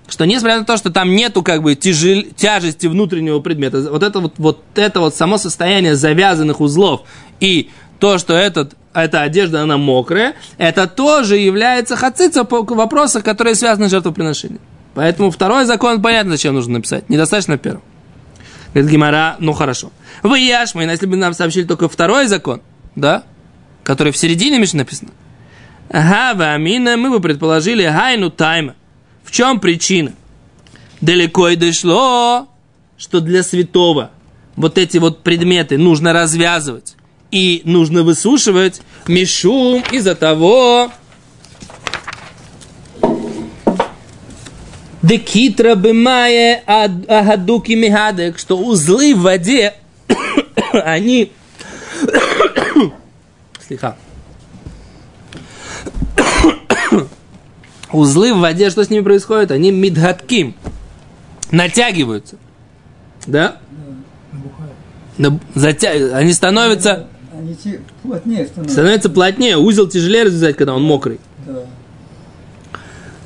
что 0.08 0.24
несмотря 0.24 0.58
на 0.58 0.64
то, 0.64 0.76
что 0.76 0.90
там 0.90 1.14
нету 1.14 1.44
как 1.44 1.62
бы 1.62 1.76
тяжел, 1.76 2.24
тяжести 2.34 2.88
внутреннего 2.88 3.38
предмета, 3.38 3.88
вот 3.92 4.02
это 4.02 4.18
вот, 4.18 4.34
вот 4.38 4.60
это 4.74 4.98
вот 4.98 5.14
само 5.14 5.38
состояние 5.38 5.94
завязанных 5.94 6.60
узлов 6.60 7.02
и 7.38 7.70
то, 8.00 8.18
что 8.18 8.34
этот, 8.34 8.74
эта 8.92 9.22
одежда, 9.22 9.62
она 9.62 9.76
мокрая, 9.76 10.34
это 10.58 10.86
тоже 10.86 11.36
является 11.36 11.96
хацица 11.96 12.44
по 12.44 12.62
вопросам, 12.62 13.22
которые 13.22 13.54
связаны 13.54 13.88
с 13.88 13.90
жертвоприношением. 13.90 14.60
Поэтому 14.94 15.30
второй 15.30 15.64
закон, 15.64 16.02
понятно, 16.02 16.32
зачем 16.32 16.54
нужно 16.54 16.74
написать. 16.74 17.08
Недостаточно 17.08 17.58
первого. 17.58 17.82
Говорит 18.74 18.90
Гимара, 18.90 19.36
ну 19.38 19.52
хорошо. 19.52 19.92
Вы 20.22 20.40
яшмы, 20.40 20.82
если 20.82 21.06
бы 21.06 21.16
нам 21.16 21.34
сообщили 21.34 21.64
только 21.64 21.88
второй 21.88 22.26
закон, 22.26 22.60
да, 22.96 23.24
который 23.84 24.12
в 24.12 24.16
середине 24.16 24.58
Мишны 24.58 24.78
написано. 24.78 25.10
Ага, 25.88 26.54
амина, 26.54 26.96
мы 26.96 27.10
бы 27.10 27.20
предположили 27.20 27.84
гайну 27.84 28.30
тайма. 28.30 28.74
В 29.24 29.30
чем 29.30 29.60
причина? 29.60 30.12
Далеко 31.00 31.48
и 31.48 31.56
дошло, 31.56 32.48
что 32.96 33.20
для 33.20 33.42
святого 33.42 34.10
вот 34.56 34.78
эти 34.78 34.98
вот 34.98 35.22
предметы 35.22 35.78
нужно 35.78 36.12
развязывать 36.12 36.96
и 37.30 37.62
нужно 37.64 38.02
высушивать 38.02 38.82
мишум 39.06 39.82
из-за 39.92 40.14
того, 40.14 40.90
Декитра 45.02 45.74
бемае 45.76 46.62
агадуки 46.66 47.72
михадек, 47.72 48.38
что 48.38 48.58
узлы 48.58 49.14
в 49.14 49.22
воде, 49.22 49.74
они... 50.72 51.32
Слиха. 53.66 53.96
Узлы 57.92 58.34
в 58.34 58.40
воде, 58.40 58.68
что 58.68 58.84
с 58.84 58.90
ними 58.90 59.02
происходит? 59.02 59.50
Они 59.50 59.70
мидгатким. 59.72 60.54
Натягиваются. 61.50 62.36
Да? 63.26 63.56
Набухают. 65.16 65.50
Затя... 65.54 65.90
Они 66.14 66.32
становятся, 66.34 67.08
Они 67.40 67.56
плотнее 68.02 68.46
становятся. 68.46 68.74
становятся 68.74 69.10
плотнее. 69.10 69.56
Узел 69.56 69.88
тяжелее 69.88 70.24
развязать, 70.24 70.56
когда 70.56 70.74
он 70.74 70.82
мокрый. 70.82 71.20
Да. 71.46 71.64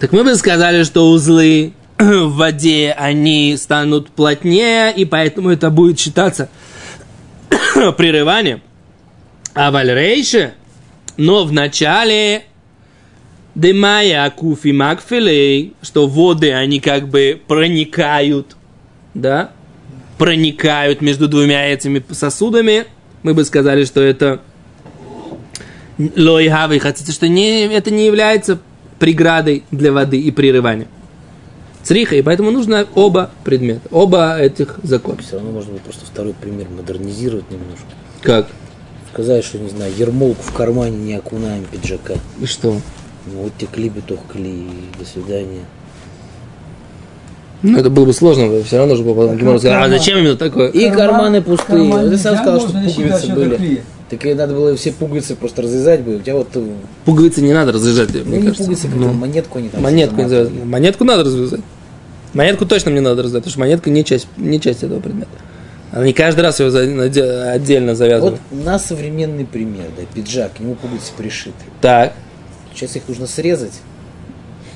Так 0.01 0.13
мы 0.13 0.23
бы 0.23 0.35
сказали, 0.37 0.85
что 0.85 1.11
узлы 1.11 1.73
в 1.99 2.37
воде, 2.37 2.95
они 2.97 3.57
станут 3.57 4.11
плотнее, 4.11 4.93
и 4.95 5.05
поэтому 5.05 5.51
это 5.51 5.71
будет 5.71 5.99
считаться 5.99 6.49
прерыванием. 7.97 8.63
А 9.55 9.71
вальрейше, 9.71 10.55
но 11.17 11.45
в 11.45 11.53
начале 11.53 12.45
Демая 13.55 14.25
Акуфи 14.25 14.69
Макфилей, 14.69 15.75
что 15.83 16.07
воды, 16.07 16.53
они 16.53 16.81
как 16.81 17.09
бы 17.09 17.41
проникают, 17.47 18.57
да, 19.15 19.53
проникают 20.19 21.01
между 21.01 21.29
двумя 21.29 21.67
этими 21.67 22.03
сосудами, 22.11 22.87
мы 23.25 23.35
бы 23.35 23.45
сказали, 23.45 23.85
что 23.85 24.01
это 24.01 24.41
лой 25.99 26.49
хавы, 26.49 26.79
хотите, 26.79 27.11
что 27.11 27.27
не, 27.27 27.67
это 27.67 27.91
не 27.91 28.07
является 28.07 28.61
преградой 29.01 29.65
для 29.73 29.93
воды 29.93 30.21
и 30.21 30.31
прерывания. 30.31 30.87
Цриха, 31.83 32.17
и 32.17 32.23
поэтому 32.23 32.51
нужно 32.51 32.87
оба 32.95 33.31
предмета, 33.43 33.89
оба 33.91 34.39
этих 34.39 34.79
закона. 34.83 35.21
Все 35.23 35.37
равно 35.37 35.51
можно 35.51 35.77
просто 35.79 36.07
второй 36.07 36.35
пример 36.35 36.69
модернизировать 36.69 37.51
немножко. 37.51 37.87
Как? 38.23 38.47
Сказать, 39.13 39.45
что, 39.45 39.59
не 39.59 39.69
знаю, 39.69 39.93
ермолку 39.97 40.43
в 40.43 40.53
кармане 40.53 40.97
не 40.97 41.15
окунаем 41.15 41.65
пиджака. 41.65 42.15
И 42.41 42.47
что? 42.47 42.81
Ну, 43.27 43.43
вот 43.43 43.53
текли 43.59 43.89
битох 43.89 44.21
кли, 44.31 44.65
и 44.65 44.99
до 44.99 45.05
свидания. 45.05 45.65
Ну, 47.65 47.79
это 47.79 47.89
было 47.89 48.05
бы 48.05 48.13
сложно, 48.13 48.63
все 48.63 48.77
равно 48.77 48.95
нужно 48.95 49.13
было 49.13 49.27
потом 49.27 49.59
сказать, 49.59 49.87
а 49.87 49.89
зачем 49.89 50.19
именно 50.19 50.37
такое? 50.37 50.69
И 50.69 50.91
карманы 50.91 51.41
пустые. 51.41 51.79
карман 51.79 52.11
Ты 52.11 52.19
сам 52.19 52.37
сказал, 52.37 52.61
что 52.61 52.73
пуговицы 52.73 53.35
были. 53.35 53.83
Так 54.11 54.27
и 54.27 54.35
надо 54.35 54.53
было 54.55 54.77
все 54.77 54.93
пуговицы 54.93 55.35
просто 55.35 55.63
развязать 55.63 56.03
бы. 56.03 56.17
У 56.17 56.21
тебя 56.21 56.35
вот, 56.35 56.49
э, 56.55 56.63
Пуговицы 57.07 57.41
не 57.41 57.55
надо 57.55 57.73
разряжать, 57.73 58.11
мне 58.11 58.23
ну, 58.23 58.31
не 58.37 58.41
кажется. 58.43 58.65
пуговицы, 58.65 58.89
как 58.89 58.97
Ну, 58.97 59.13
монетку 59.15 59.59
они 59.59 59.71
там. 59.71 59.83
монетку, 59.83 60.17
не 60.21 60.29
завязали. 60.29 60.63
монетку 60.63 61.05
надо 61.05 61.25
развязать. 61.25 61.61
Монетку 62.35 62.67
точно 62.67 62.91
мне 62.91 63.01
надо 63.01 63.23
раздать, 63.23 63.45
потому 63.45 63.51
что 63.53 63.61
монетка 63.61 63.89
не 63.89 64.05
часть, 64.05 64.29
не 64.37 64.61
часть 64.61 64.83
этого 64.83 65.01
предмета. 65.01 65.31
Она 65.91 66.05
не 66.05 66.13
каждый 66.13 66.41
раз 66.43 66.61
его 66.61 66.69
отдельно 67.51 67.95
завязывает. 67.95 68.41
Вот 68.53 68.65
на 68.65 68.79
современный 68.79 69.47
пример, 69.47 69.87
да, 69.97 70.03
пиджак, 70.13 70.55
к 70.55 70.61
нему 70.61 70.75
пуговицы 70.75 71.13
пришиты. 71.17 71.55
Так. 71.81 72.13
Сейчас 72.75 72.95
их 72.97 73.05
нужно 73.09 73.27
срезать. 73.27 73.73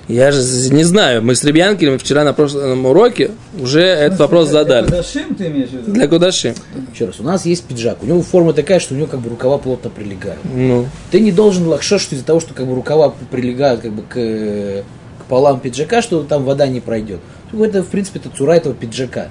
Я 0.08 0.32
же 0.32 0.40
не 0.72 0.84
знаю, 0.84 1.22
мы 1.22 1.34
с 1.34 1.44
Ребянкиным 1.44 1.98
вчера 1.98 2.24
на 2.24 2.32
прошлом 2.32 2.86
уроке 2.86 3.32
уже 3.60 3.82
этот 3.82 4.18
вопрос 4.20 4.48
задали. 4.48 4.86
Кудашим 4.86 5.34
ты 5.34 5.48
имеешь 5.48 5.68
в 5.68 5.72
виду? 5.74 5.92
Для 5.92 6.08
Кудаши. 6.08 6.54
Еще 6.94 7.04
раз, 7.04 7.20
у 7.20 7.22
нас 7.22 7.44
есть 7.44 7.64
пиджак, 7.64 8.02
у 8.02 8.06
него 8.06 8.22
форма 8.22 8.54
такая, 8.54 8.80
что 8.80 8.94
у 8.94 8.96
него 8.96 9.06
как 9.06 9.20
бы 9.20 9.28
рукава 9.28 9.58
плотно 9.58 9.90
прилегают. 9.90 10.40
Ну, 10.44 10.86
Ты 11.10 11.20
не 11.20 11.30
должен 11.30 11.66
лакшо, 11.68 11.98
что 11.98 12.14
из-за 12.14 12.24
того, 12.24 12.40
что 12.40 12.54
как 12.54 12.66
бы 12.66 12.74
рукава 12.74 13.14
прилегают 13.30 13.82
как 13.82 13.92
бы 13.92 14.02
к, 14.02 14.14
к 14.14 15.24
полам 15.28 15.60
пиджака, 15.60 16.00
что 16.00 16.22
там 16.22 16.44
вода 16.44 16.66
не 16.66 16.80
пройдет. 16.80 17.20
Ну, 17.52 17.62
Это, 17.62 17.82
в 17.82 17.88
принципе, 17.88 18.18
это 18.18 18.30
цура 18.34 18.52
этого 18.52 18.74
пиджака. 18.74 19.28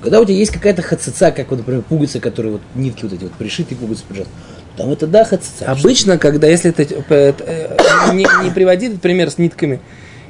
Когда 0.00 0.20
у 0.20 0.24
тебя 0.24 0.36
есть 0.36 0.52
какая-то 0.52 0.80
хацица, 0.80 1.30
как 1.30 1.50
вот, 1.50 1.58
например, 1.58 1.82
пуговицы, 1.82 2.20
которые 2.20 2.52
вот 2.52 2.62
нитки 2.74 3.02
вот 3.02 3.12
эти 3.12 3.24
вот 3.24 3.32
пришитые 3.32 3.76
пуговицы 3.76 4.04
пиджак, 4.08 4.28
там 4.78 4.90
это 4.90 5.06
да, 5.06 5.24
хацица. 5.24 5.66
обычно, 5.66 6.16
когда, 6.16 6.46
если 6.46 6.70
ты 6.70 6.84
э, 6.84 7.32
э, 7.38 8.12
не, 8.14 8.26
не 8.44 8.50
приводи 8.50 8.86
этот 8.86 9.00
пример 9.02 9.30
с 9.30 9.38
нитками 9.38 9.80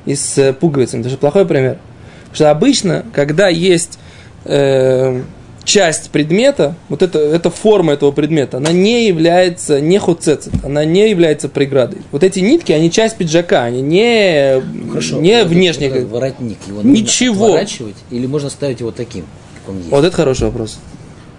и 0.06 0.14
с 0.14 0.38
э, 0.38 0.52
пуговицами, 0.52 1.00
это 1.02 1.10
же 1.10 1.18
плохой 1.18 1.44
пример. 1.46 1.78
Потому 2.22 2.34
что 2.34 2.50
обычно, 2.50 3.04
когда 3.12 3.48
есть 3.48 3.98
э, 4.44 5.22
часть 5.64 6.10
предмета, 6.10 6.76
вот 6.88 7.02
это, 7.02 7.18
эта 7.18 7.50
форма 7.50 7.92
этого 7.92 8.12
предмета, 8.12 8.58
она 8.58 8.72
не 8.72 9.06
является 9.08 9.80
не 9.80 9.98
хуцецет, 9.98 10.52
она 10.64 10.84
не 10.84 11.10
является 11.10 11.48
преградой. 11.48 11.98
Вот 12.12 12.22
эти 12.22 12.38
нитки, 12.38 12.72
они 12.72 12.90
часть 12.90 13.16
пиджака, 13.16 13.64
они 13.64 13.82
не, 13.82 14.62
Хорошо, 14.90 15.20
не 15.20 15.42
вот 15.42 15.48
внешне. 15.48 15.90
как- 15.90 16.04
воротник, 16.08 16.58
его 16.66 16.76
нужно 16.82 16.90
Ничего. 16.90 17.46
отворачивать 17.46 17.96
или 18.10 18.26
можно 18.26 18.48
ставить 18.48 18.80
его 18.80 18.92
таким, 18.92 19.24
как 19.56 19.70
он 19.70 19.78
есть? 19.78 19.90
Вот 19.90 20.04
это 20.04 20.14
хороший 20.16 20.44
вопрос. 20.44 20.78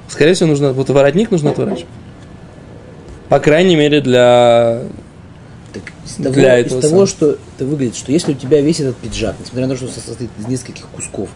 Скорее 0.10 0.34
всего, 0.34 0.50
нужно, 0.50 0.74
вот 0.74 0.90
воротник 0.90 1.32
нужно 1.32 1.52
отворачивать. 1.52 1.88
По 3.30 3.40
крайней 3.40 3.76
мере, 3.76 4.02
для... 4.02 4.82
Из 6.08 6.14
того, 6.24 6.34
Для 6.34 6.60
из 6.60 6.66
этого 6.68 6.82
того, 6.82 6.90
самого. 6.92 7.08
что 7.08 7.38
это 7.56 7.66
выглядит, 7.66 7.96
что 7.96 8.12
если 8.12 8.32
у 8.32 8.36
тебя 8.36 8.62
весь 8.62 8.80
этот 8.80 8.96
пиджак, 8.98 9.36
несмотря 9.40 9.68
на 9.68 9.76
то, 9.76 9.86
что 9.86 9.88
состоит 9.94 10.30
из 10.40 10.48
нескольких 10.48 10.86
кусков, 10.88 11.30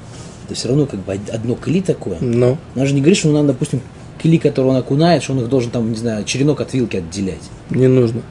это 0.46 0.56
все 0.56 0.70
равно 0.70 0.86
как 0.86 1.00
бы 1.02 1.14
од- 1.14 1.30
одно 1.30 1.56
кли 1.56 1.82
такое. 1.82 2.18
Ну, 2.22 2.58
Она 2.76 2.86
же 2.86 2.94
не 2.94 3.02
говорит, 3.02 3.18
что 3.18 3.30
надо, 3.30 3.48
допустим, 3.50 3.82
кли, 4.22 4.38
который 4.38 4.68
он 4.68 4.76
окунает, 4.78 5.24
что 5.24 5.34
он 5.34 5.40
их 5.42 5.50
должен 5.50 5.72
там, 5.72 5.90
не 5.92 5.98
знаю, 5.98 6.24
черенок 6.26 6.62
от 6.62 6.74
вилки 6.74 6.98
отделять. 6.98 7.42
не 7.70 7.88
нужно. 7.88 8.22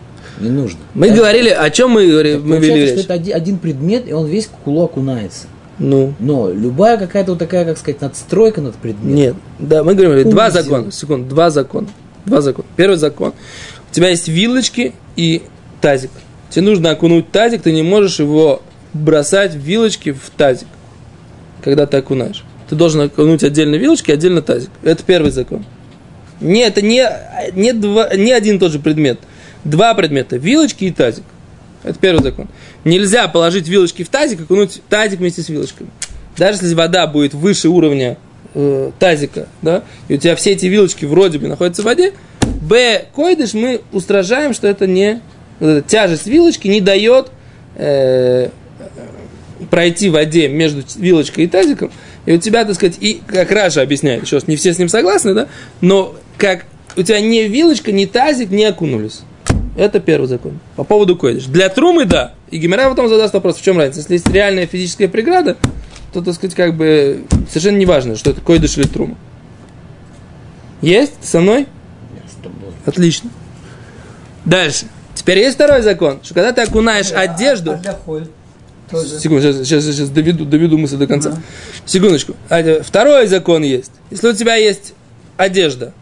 Не 0.40 0.48
нужно. 0.48 0.78
Мы 0.94 1.08
Так- 1.08 1.16
говорили, 1.18 1.50
о 1.50 1.68
чем 1.70 1.90
мы, 1.90 2.06
говорили- 2.06 2.36
мы 2.38 2.56
вели 2.58 2.86
речь? 2.86 3.00
что 3.00 3.12
это 3.14 3.34
один, 3.34 3.58
предмет, 3.58 4.08
и 4.08 4.12
он 4.12 4.26
весь 4.26 4.46
к 4.46 4.50
кулу 4.64 4.84
окунается. 4.84 5.46
Ну, 5.78 6.14
Но 6.18 6.50
любая 6.50 6.96
какая-то 6.98 7.32
вот 7.32 7.38
такая, 7.38 7.64
как 7.64 7.76
сказать, 7.78 8.00
надстройка 8.00 8.60
над 8.60 8.74
предметом. 8.76 9.14
нет. 9.14 9.34
Да, 9.58 9.82
мы 9.84 9.94
говорим, 9.94 10.30
два 10.30 10.48
Узел. 10.48 10.62
закона. 10.62 10.92
Секунду, 10.92 11.28
два 11.28 11.50
закона. 11.50 11.88
Два 12.26 12.40
закона. 12.42 12.66
Первый 12.76 12.96
закон. 12.96 13.32
У 13.90 13.94
тебя 13.94 14.08
есть 14.10 14.28
вилочки 14.28 14.92
и 15.16 15.42
тазик. 15.80 16.10
Тебе 16.50 16.62
нужно 16.62 16.90
окунуть 16.90 17.30
тазик, 17.30 17.62
ты 17.62 17.72
не 17.72 17.82
можешь 17.82 18.18
его 18.18 18.62
бросать 18.92 19.54
вилочки 19.54 20.12
в 20.12 20.30
тазик, 20.36 20.66
когда 21.62 21.86
ты 21.86 21.96
окунаешь. 21.96 22.44
Ты 22.68 22.76
должен 22.76 23.02
окунуть 23.02 23.42
отдельно 23.42 23.76
вилочки, 23.76 24.10
отдельно 24.10 24.42
тазик. 24.42 24.70
Это 24.82 25.02
первый 25.04 25.30
закон. 25.30 25.64
Не, 26.40 26.62
это 26.62 26.82
не, 26.82 27.06
не, 27.54 27.72
два, 27.72 28.14
не 28.14 28.32
один 28.32 28.56
и 28.56 28.58
тот 28.58 28.72
же 28.72 28.78
предмет. 28.78 29.20
Два 29.64 29.94
предмета. 29.94 30.36
Вилочки 30.36 30.84
и 30.84 30.90
тазик. 30.90 31.24
Это 31.82 31.98
первый 31.98 32.22
закон. 32.22 32.48
Нельзя 32.84 33.28
положить 33.28 33.68
вилочки 33.68 34.02
в 34.02 34.08
тазик, 34.08 34.42
окунуть 34.42 34.82
тазик 34.88 35.20
вместе 35.20 35.42
с 35.42 35.48
вилочками. 35.48 35.90
Даже 36.36 36.58
если 36.62 36.74
вода 36.74 37.06
будет 37.06 37.34
выше 37.34 37.68
уровня 37.68 38.18
э, 38.54 38.90
тазика, 38.98 39.46
да, 39.62 39.82
и 40.08 40.14
у 40.14 40.16
тебя 40.16 40.36
все 40.36 40.52
эти 40.52 40.66
вилочки 40.66 41.04
вроде 41.04 41.38
бы 41.38 41.48
находятся 41.48 41.82
в 41.82 41.86
воде, 41.86 42.12
Б, 42.62 43.06
койдыш, 43.14 43.54
мы 43.54 43.80
устражаем, 43.92 44.54
что 44.54 44.66
это 44.68 44.86
не 44.86 45.20
вот 45.60 45.86
тяжесть 45.86 46.26
вилочки 46.26 46.68
не 46.68 46.80
дает 46.80 47.30
э, 47.76 48.48
пройти 49.70 50.08
в 50.08 50.12
воде 50.12 50.48
между 50.48 50.82
вилочкой 50.96 51.44
и 51.44 51.46
тазиком, 51.46 51.92
и 52.26 52.32
у 52.32 52.38
тебя, 52.38 52.64
так 52.64 52.74
сказать, 52.74 52.96
и 53.00 53.22
как 53.26 53.50
Раша 53.50 53.82
объясняет, 53.82 54.30
раз, 54.32 54.46
не 54.46 54.56
все 54.56 54.72
с 54.74 54.78
ним 54.78 54.88
согласны, 54.88 55.34
да, 55.34 55.48
но 55.80 56.14
как 56.36 56.66
у 56.96 57.02
тебя 57.02 57.20
ни 57.20 57.40
вилочка, 57.40 57.92
ни 57.92 58.06
тазик 58.06 58.50
не 58.50 58.64
окунулись. 58.64 59.20
Это 59.76 60.00
первый 60.00 60.26
закон. 60.26 60.58
По 60.76 60.84
поводу 60.84 61.16
койдыш. 61.16 61.44
Для 61.44 61.68
трумы, 61.68 62.04
да. 62.04 62.34
И 62.50 62.58
Гимера 62.58 62.90
потом 62.90 63.08
задаст 63.08 63.32
вопрос, 63.32 63.56
в 63.56 63.62
чем 63.62 63.78
разница. 63.78 64.00
Если 64.00 64.14
есть 64.14 64.28
реальная 64.28 64.66
физическая 64.66 65.08
преграда, 65.08 65.56
то, 66.12 66.20
так 66.20 66.34
сказать, 66.34 66.56
как 66.56 66.76
бы 66.76 67.24
совершенно 67.48 67.76
не 67.76 67.86
важно, 67.86 68.16
что 68.16 68.30
это 68.30 68.40
койдыш 68.40 68.76
или 68.76 68.86
трума. 68.86 69.16
Есть? 70.82 71.14
Ты 71.20 71.26
со 71.26 71.40
мной? 71.40 71.66
Отлично. 72.84 73.30
Дальше. 74.44 74.86
Теперь 75.20 75.40
есть 75.40 75.56
второй 75.56 75.82
закон, 75.82 76.20
что 76.22 76.32
когда 76.32 76.50
ты 76.52 76.62
окунаешь 76.62 77.12
А- 77.12 77.20
одежду... 77.20 77.72
А. 77.72 79.04
Секунду, 79.20 79.42
сейчас, 79.42 79.56
сейчас, 79.68 79.84
сейчас 79.84 80.08
доведу, 80.08 80.46
доведу 80.46 80.78
мысль 80.78 80.96
до 80.96 81.06
конца. 81.06 81.28
Ага. 81.28 81.42
Секундочку. 81.84 82.34
А, 82.48 82.58
э, 82.60 82.82
Второй 82.82 83.26
закон 83.26 83.62
есть. 83.62 83.92
Если 84.10 84.28
у 84.28 84.32
тебя 84.32 84.54
есть 84.54 84.94
одежда, 85.36 85.92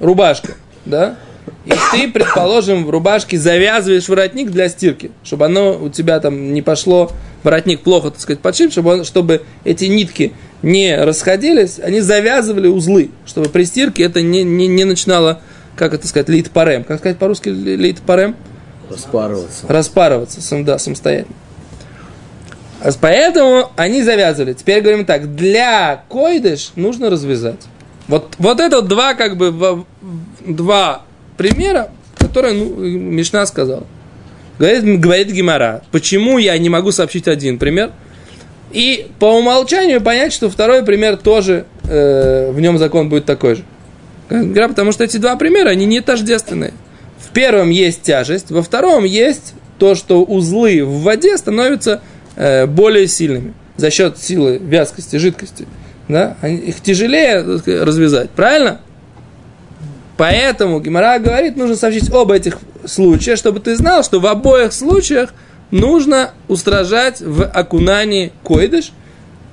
рубашка, 0.00 0.52
да, 0.84 1.16
и 1.64 1.72
ты, 1.92 2.10
предположим, 2.12 2.84
в 2.84 2.90
рубашке 2.90 3.38
завязываешь 3.38 4.06
воротник 4.06 4.50
для 4.50 4.68
стирки, 4.68 5.12
чтобы 5.24 5.46
оно 5.46 5.72
у 5.82 5.88
тебя 5.88 6.20
там 6.20 6.52
не 6.52 6.60
пошло, 6.60 7.10
воротник 7.42 7.80
плохо, 7.80 8.10
так 8.10 8.20
сказать, 8.20 8.40
подшит, 8.40 8.70
чтобы, 8.70 8.92
он- 8.92 9.04
чтобы 9.04 9.42
эти 9.64 9.86
нитки 9.86 10.34
не 10.60 10.94
расходились, 11.02 11.80
они 11.82 12.00
завязывали 12.00 12.68
узлы, 12.68 13.10
чтобы 13.24 13.48
при 13.48 13.64
стирке 13.64 14.02
это 14.04 14.20
не, 14.20 14.44
не, 14.44 14.66
не 14.68 14.84
начинало, 14.84 15.40
как 15.76 15.94
это 15.94 16.08
сказать, 16.08 16.28
лит 16.28 16.50
парем. 16.50 16.84
Как 16.84 16.98
сказать 16.98 17.18
по-русски 17.18 17.50
лит 17.50 18.00
парем? 18.00 18.34
Распарываться. 18.90 19.66
распарываться 19.68 20.40
сам, 20.40 20.64
да, 20.64 20.78
самостоятельно. 20.78 21.34
А 22.80 22.90
Поэтому 23.00 23.70
они 23.76 24.02
завязывали. 24.02 24.52
Теперь 24.52 24.80
говорим 24.80 25.04
так, 25.04 25.34
для 25.34 26.04
койдыш 26.08 26.72
нужно 26.76 27.10
развязать. 27.10 27.60
Вот, 28.06 28.34
вот 28.38 28.60
это 28.60 28.82
два, 28.82 29.14
как 29.14 29.36
бы, 29.36 29.84
два 30.46 31.02
примера, 31.36 31.90
которые 32.18 32.54
ну, 32.54 32.76
Мишна 32.76 33.44
сказал. 33.46 33.86
Говорит, 34.58 35.00
говорит 35.00 35.32
Гимара, 35.32 35.82
почему 35.90 36.38
я 36.38 36.56
не 36.58 36.68
могу 36.68 36.92
сообщить 36.92 37.28
один 37.28 37.58
пример, 37.58 37.90
и 38.72 39.08
по 39.18 39.26
умолчанию 39.36 40.00
понять, 40.00 40.32
что 40.32 40.48
второй 40.48 40.84
пример 40.84 41.16
тоже, 41.16 41.66
э, 41.84 42.50
в 42.52 42.60
нем 42.60 42.78
закон 42.78 43.08
будет 43.08 43.24
такой 43.24 43.56
же. 43.56 43.64
Говорят, 44.28 44.70
Потому 44.70 44.92
что 44.92 45.04
эти 45.04 45.18
два 45.18 45.36
примера, 45.36 45.68
они 45.70 45.86
не 45.86 46.00
тождественные. 46.00 46.72
В 47.18 47.30
первом 47.30 47.70
есть 47.70 48.02
тяжесть, 48.02 48.50
во 48.50 48.62
втором 48.62 49.04
есть 49.04 49.54
то, 49.78 49.94
что 49.94 50.22
узлы 50.22 50.84
в 50.84 51.02
воде 51.02 51.36
становятся 51.36 52.00
э, 52.36 52.66
более 52.66 53.06
сильными 53.08 53.54
за 53.76 53.90
счет 53.90 54.18
силы 54.18 54.58
вязкости 54.58 55.16
жидкости. 55.16 55.66
Да? 56.08 56.36
Они- 56.40 56.56
Их 56.56 56.80
тяжелее 56.80 57.42
развязать, 57.42 58.30
правильно? 58.30 58.80
Поэтому 60.16 60.80
Гимара 60.80 61.18
говорит, 61.18 61.56
нужно 61.56 61.76
сообщить 61.76 62.10
оба 62.12 62.36
этих 62.36 62.58
случая, 62.86 63.36
чтобы 63.36 63.60
ты 63.60 63.76
знал, 63.76 64.02
что 64.02 64.18
в 64.18 64.26
обоих 64.26 64.72
случаях 64.72 65.34
нужно 65.70 66.30
устражать 66.48 67.20
в 67.20 67.44
окунании 67.44 68.32
койдыш 68.42 68.92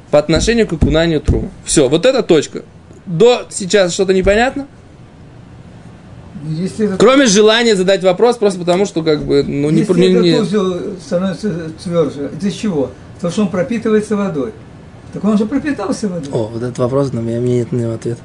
по 0.09 0.19
отношению 0.19 0.67
к 0.67 0.73
окунанию 0.73 1.19
трума. 1.19 1.49
Все, 1.65 1.89
вот 1.89 2.05
эта 2.05 2.23
точка. 2.23 2.63
До 3.05 3.45
сейчас 3.49 3.93
что-то 3.93 4.13
непонятно? 4.13 4.67
Если 6.45 6.87
этот, 6.87 6.99
Кроме 6.99 7.25
желания 7.25 7.75
задать 7.75 8.03
вопрос, 8.03 8.37
просто 8.37 8.59
потому 8.59 8.85
что 8.85 9.01
как 9.01 9.23
бы, 9.23 9.43
ну, 9.43 9.69
не, 9.69 9.79
если 9.81 9.93
не- 9.93 10.29
этот 10.29 10.41
узел 10.47 10.75
становится 10.99 11.69
тверже, 11.81 12.31
из-за 12.37 12.51
чего? 12.51 12.91
Потому 13.15 13.31
что 13.31 13.41
он 13.43 13.47
пропитывается 13.49 14.17
водой. 14.17 14.51
Так 15.13 15.23
он 15.23 15.37
же 15.37 15.45
пропитался 15.45 16.09
водой. 16.09 16.27
О, 16.33 16.47
вот 16.51 16.61
этот 16.61 16.77
вопрос, 16.79 17.13
но 17.13 17.21
у 17.21 17.23
меня 17.23 17.39
нет 17.39 17.71
на 17.71 17.77
него 17.77 17.93
ответа. 17.93 18.21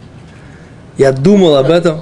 Я 0.96 1.12
думал 1.12 1.56
об 1.56 1.70
этом. 1.70 2.00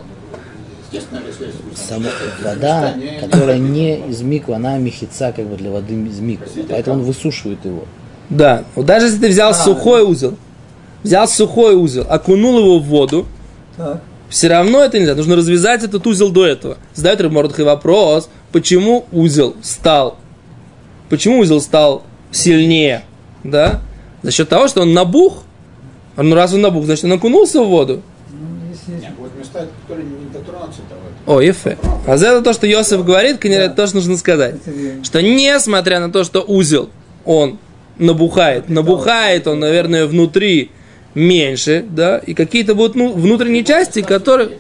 Сама 1.75 2.09
вода, 2.43 2.95
которая 3.21 3.59
не 3.59 3.99
из 4.09 4.23
миквы, 4.23 4.55
она 4.55 4.79
мехица 4.79 5.33
как 5.37 5.47
бы 5.47 5.57
для 5.57 5.71
воды 5.71 5.95
из 5.95 6.21
миквы. 6.21 6.47
Поэтому 6.69 7.01
он 7.01 7.03
высушивает 7.03 7.65
его. 7.65 7.85
Да, 8.31 8.65
вот 8.75 8.87
даже 8.87 9.07
если 9.07 9.19
ты 9.21 9.29
взял 9.29 9.51
А. 9.51 9.55
сухой 9.55 10.03
узел, 10.03 10.37
взял 11.03 11.29
сухой 11.29 11.75
узел, 11.75 12.07
окунул 12.09 12.59
его 12.59 12.79
в 12.79 12.85
воду, 12.85 13.27
Так. 13.77 14.03
все 14.29 14.49
равно 14.49 14.83
это 14.83 14.99
нельзя. 14.99 15.15
Нужно 15.15 15.37
развязать 15.37 15.83
этот 15.85 16.07
узел 16.07 16.31
до 16.31 16.45
этого. 16.47 16.79
Задает 16.95 17.21
Рабмордхай 17.21 17.65
вопрос, 17.65 18.29
почему 18.53 19.07
узел 19.13 19.55
стал, 19.63 20.17
почему 21.09 21.39
узел 21.41 21.61
стал 21.61 22.03
сильнее, 22.31 23.05
да? 23.45 23.81
За 24.23 24.31
счет 24.33 24.49
того, 24.49 24.67
что 24.69 24.83
он 24.83 24.93
набух, 24.93 25.43
А 26.17 26.23
ну 26.23 26.35
раз 26.35 26.55
он 26.55 26.63
набух, 26.63 26.87
значит 26.87 27.05
он 27.05 27.13
окунулся 27.13 27.61
в 27.63 27.69
воду. 27.69 28.01
Ну, 28.31 28.39
если- 28.73 29.03
Нет, 29.05 29.13
вот 29.19 29.31
места, 29.39 29.67
которые 29.83 30.07
не 30.07 30.33
дотронутся 30.33 30.81
того. 30.89 31.37
О, 31.37 31.41
ефе. 31.43 31.77
А 32.07 32.17
за 32.17 32.29
это 32.29 32.43
то, 32.43 32.55
что 32.55 32.67
Йосиф 32.67 33.05
говорит, 33.05 33.37
конечно, 33.37 33.65
это 33.65 33.75
тоже 33.77 33.97
нужно 33.97 34.17
сказать. 34.17 34.55
Что 35.03 35.21
несмотря 35.21 36.01
на 36.01 36.11
то, 36.11 36.25
что 36.25 36.41
узел, 36.41 36.89
он 37.27 37.59
набухает. 37.99 38.71
Набухает 38.71 39.47
он, 39.47 39.61
наверное, 39.61 40.07
внутри 40.07 40.71
меньше, 41.17 41.85
да, 41.89 42.19
и 42.19 42.35
какие-то 42.35 42.75
будут 42.75 42.95
ну, 42.95 43.13
внутренние 43.13 43.65
части, 43.65 44.03
которые... 44.03 44.59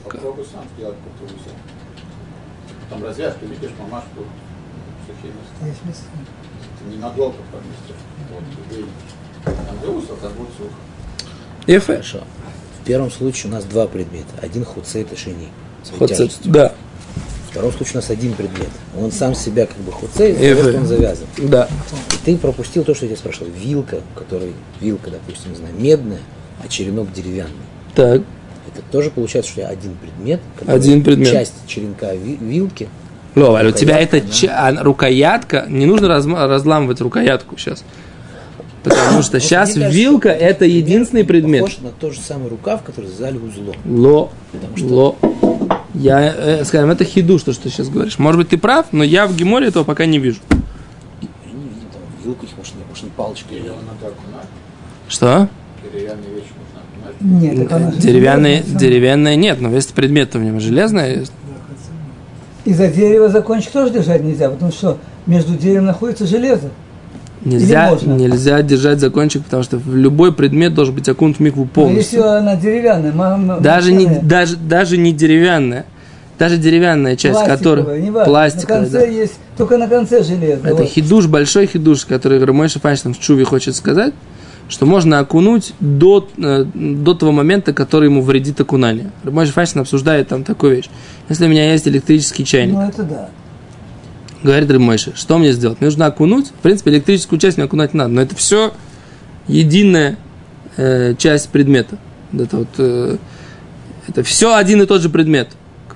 Там 2.90 3.04
развязку 3.04 3.44
видишь, 3.44 3.70
мамаш 3.78 4.04
тут 4.16 4.26
сухие 5.06 5.32
места. 5.32 5.66
Есть 5.66 5.84
место. 5.84 6.04
Ты 6.78 6.94
не 6.94 6.96
надолго 6.96 7.36
поместишь. 7.52 8.02
Вот, 8.32 8.42
видишь. 8.70 8.88
Там 9.44 9.78
где 9.78 9.88
усов, 9.88 10.18
там 10.20 10.32
будет 10.32 10.48
сухо. 10.56 10.72
Ефе. 11.66 11.92
Хорошо. 11.92 12.20
В 12.80 12.86
первом 12.86 13.10
случае 13.10 13.50
у 13.50 13.54
нас 13.54 13.64
два 13.64 13.86
предмета. 13.86 14.32
Один 14.40 14.64
хуцет 14.64 15.12
и 15.12 15.16
шини. 15.16 15.48
вытяжестью. 15.98 16.50
Да, 16.50 16.72
В 17.48 17.50
втором 17.50 17.72
случае 17.72 17.94
у 17.94 17.96
нас 17.96 18.08
один 18.10 18.32
предмет. 18.32 18.70
Он 18.98 19.12
сам 19.12 19.34
себя 19.34 19.66
как 19.66 19.76
бы 19.78 19.90
того, 19.90 20.08
что 20.08 20.78
он 20.78 20.86
завязан. 20.86 21.26
да. 21.36 21.68
И 22.12 22.24
ты 22.24 22.38
пропустил 22.38 22.84
то, 22.84 22.94
что 22.94 23.04
я 23.04 23.10
тебя 23.10 23.18
спрашивал. 23.18 23.50
Вилка, 23.50 24.00
у 24.14 24.18
которой 24.18 24.54
вилка, 24.80 25.10
допустим, 25.10 25.50
не 25.50 25.56
знаю, 25.56 25.74
медная, 25.76 26.20
а 26.64 26.68
черенок 26.68 27.12
деревянный. 27.12 27.52
Так, 27.94 28.22
Это 28.72 28.82
тоже 28.92 29.10
получается, 29.10 29.50
что 29.52 29.60
тебя 29.62 29.68
один 29.70 29.94
предмет. 29.96 30.40
который 30.58 30.74
Один 30.76 31.02
предмет. 31.02 31.30
Часть 31.32 31.54
черенка 31.66 32.14
ви- 32.14 32.38
вилки. 32.40 32.88
Лова, 33.34 33.62
у 33.66 33.70
тебя 33.70 33.98
это 33.98 34.16
Рукоятка, 34.16 34.34
ча- 34.46 34.66
а, 34.68 34.82
рукоятка, 34.84 35.66
не 35.68 35.86
нужно 35.86 36.06
разма- 36.06 36.46
разламывать 36.46 37.00
рукоятку 37.00 37.56
сейчас. 37.58 37.84
Потому 38.82 39.22
что 39.22 39.40
сейчас 39.40 39.74
кажется, 39.74 39.88
вилка 39.96 40.28
что 40.34 40.38
это 40.44 40.64
единственный 40.64 41.24
предмет. 41.24 41.62
Похож 41.62 41.78
на 41.80 41.90
тот 41.90 42.14
же 42.14 42.20
самый 42.20 42.48
рукав, 42.48 42.82
который 42.82 43.10
сзади 43.10 43.36
узлом. 43.36 43.74
Ло, 43.84 44.30
Потому 44.52 44.76
что- 44.76 44.86
ло. 44.86 45.16
Я, 45.94 46.20
э, 46.34 46.64
скажем, 46.64 46.90
это 46.90 47.04
хиду, 47.04 47.38
что, 47.38 47.52
что 47.52 47.64
ты 47.64 47.70
сейчас 47.70 47.88
говоришь. 47.88 48.18
Может 48.18 48.38
быть, 48.38 48.48
ты 48.50 48.58
прав, 48.58 48.86
но 48.92 49.02
я 49.02 49.26
в 49.26 49.34
Геморе 49.34 49.68
этого 49.68 49.82
пока 49.84 50.06
не 50.06 50.18
вижу. 50.18 50.40
Я 50.50 50.56
не 51.52 51.64
видел 51.68 51.88
там 51.92 52.02
вилку, 52.24 52.44
их 52.46 52.52
может, 52.56 52.74
не- 52.74 52.84
может, 52.88 53.04
не 53.04 53.10
палочка. 53.10 53.54
Или. 53.54 53.72
Что? 55.08 55.48
Деревянные 55.92 56.30
вещи 56.34 56.50
нужно 56.58 56.80
окунать. 56.82 57.42
Нет, 57.42 57.68
так 57.68 57.72
она 57.72 57.92
Деревянные, 57.92 58.62
деревянные 58.62 59.36
нет, 59.36 59.60
но 59.60 59.70
есть 59.70 59.92
предмет 59.94 60.34
в 60.34 60.42
нем 60.42 60.60
железное 60.60 61.16
есть. 61.16 61.32
И 62.64 62.72
за 62.72 62.88
дерево 62.88 63.28
закончик 63.28 63.70
тоже 63.70 63.92
держать 63.92 64.22
нельзя, 64.24 64.50
потому 64.50 64.72
что 64.72 64.98
между 65.26 65.54
деревом 65.54 65.86
находится 65.86 66.26
железо. 66.26 66.70
Нельзя, 67.44 67.96
нельзя 68.02 68.60
держать 68.62 68.98
закончик, 68.98 69.44
потому 69.44 69.62
что 69.62 69.76
в 69.78 69.94
любой 69.94 70.32
предмет 70.32 70.74
должен 70.74 70.94
быть 70.94 71.08
окунут 71.08 71.36
в 71.36 71.40
микву 71.40 71.62
Но 71.62 71.68
полностью. 71.68 72.18
если 72.18 72.28
она 72.28 72.56
деревянная, 72.56 73.12
ма- 73.12 73.58
Даже 73.60 73.92
не, 73.92 74.06
даже, 74.20 74.56
даже 74.56 74.96
не 74.96 75.12
деревянная. 75.12 75.84
Даже 76.38 76.58
деревянная 76.58 77.16
часть, 77.16 77.34
пластиковая, 77.38 77.56
которая... 77.56 78.00
неважно, 78.00 78.24
Пластиковая, 78.30 78.80
на 78.80 78.86
конце 78.86 79.06
да. 79.06 79.12
есть, 79.12 79.34
только 79.56 79.78
на 79.78 79.88
конце 79.88 80.22
железо. 80.22 80.66
Это 80.66 80.82
вот. 80.82 80.88
хидуш, 80.88 81.28
большой 81.28 81.66
хидуш, 81.66 82.04
который 82.04 82.44
Рамойша 82.44 82.78
Файнштейн 82.78 83.14
в 83.14 83.18
Чуве 83.20 83.44
хочет 83.44 83.74
сказать, 83.74 84.12
что 84.68 84.86
можно 84.86 85.18
окунуть 85.20 85.74
до, 85.80 86.28
э, 86.38 86.64
до 86.74 87.14
того 87.14 87.32
момента, 87.32 87.72
который 87.72 88.06
ему 88.06 88.22
вредит 88.22 88.60
окунание. 88.60 89.10
Рамойша 89.22 89.52
Файнштейн 89.52 89.82
обсуждает 89.82 90.28
там 90.28 90.44
такую 90.44 90.76
вещь. 90.76 90.88
Если 91.28 91.46
у 91.46 91.48
меня 91.48 91.72
есть 91.72 91.86
электрический 91.86 92.44
чайник, 92.44 92.74
Ну 92.74 92.82
это 92.82 93.02
да. 93.04 93.28
говорит 94.42 94.70
Рамойша, 94.70 95.14
что 95.14 95.38
мне 95.38 95.52
сделать? 95.52 95.80
Мне 95.80 95.86
нужно 95.86 96.06
окунуть, 96.06 96.48
в 96.48 96.62
принципе, 96.62 96.90
электрическую 96.90 97.38
часть 97.38 97.56
мне 97.58 97.66
окунать 97.66 97.94
не 97.94 97.98
надо, 97.98 98.10
но 98.10 98.22
это 98.22 98.34
все 98.34 98.72
единая 99.46 100.16
э, 100.76 101.14
часть 101.16 101.48
предмета. 101.50 101.98
Это 102.36 102.56
вот, 102.56 102.68
э, 102.78 103.16
это 104.08 104.22
все 104.24 104.54
один 104.56 104.82
и 104.82 104.86
тот 104.86 105.00
же 105.00 105.10
предмет, 105.10 105.50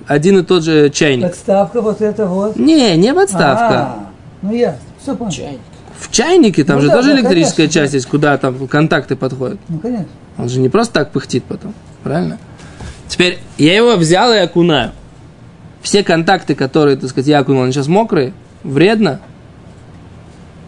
один 0.07 0.39
и 0.39 0.43
тот 0.43 0.63
же 0.63 0.89
чайник. 0.89 1.27
Подставка 1.27 1.81
вот 1.81 2.01
это 2.01 2.25
вот. 2.25 2.55
Не, 2.55 2.95
не 2.95 3.13
подставка. 3.13 3.69
А, 3.69 4.09
ну 4.41 4.53
ясно, 4.53 4.79
все 5.01 5.15
понял. 5.15 5.31
Чайник. 5.31 5.59
В 6.01 6.09
чайнике 6.11 6.63
там 6.63 6.77
Ну 6.77 6.81
же 6.81 6.87
да, 6.87 6.95
тоже 6.95 7.09
да, 7.13 7.19
электрическая 7.19 7.67
конечно, 7.67 7.81
часть 7.81 7.93
есть, 7.93 8.05
куда 8.07 8.37
там 8.37 8.67
контакты 8.67 9.15
подходят. 9.15 9.59
Ну 9.69 9.77
конечно. 9.79 10.07
Он 10.37 10.49
же 10.49 10.59
не 10.59 10.67
просто 10.67 10.93
так 10.95 11.11
пыхтит 11.11 11.43
потом, 11.43 11.73
правильно? 12.03 12.37
Теперь 13.07 13.37
я 13.57 13.75
его 13.75 13.95
взял 13.95 14.33
и 14.33 14.37
окунаю. 14.37 14.91
Все 15.83 16.03
контакты, 16.03 16.55
которые, 16.55 16.97
так 16.97 17.09
сказать, 17.09 17.27
я 17.27 17.39
окунул, 17.39 17.63
они 17.63 17.71
сейчас 17.71 17.87
мокрые, 17.87 18.33
вредно, 18.63 19.19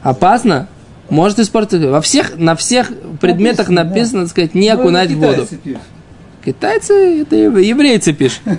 опасно, 0.02 0.68
может 1.10 1.40
испортить. 1.40 1.82
Во 1.84 2.02
всех, 2.02 2.38
на 2.38 2.56
всех 2.56 2.92
предметах 3.20 3.70
Написано, 3.70 3.84
да. 3.84 3.90
написано, 3.90 4.22
так 4.24 4.30
сказать, 4.32 4.56
не 4.56 4.72
Ну, 4.74 4.80
окунать 4.80 5.12
в 5.12 5.18
воду. 5.20 5.34
китайцы 5.46 5.58
пишут. 5.58 5.82
Китайцы, 6.46 7.22
это 7.22 7.36
ев- 7.36 7.58
еврейцы 7.58 8.14
пишут. 8.14 8.42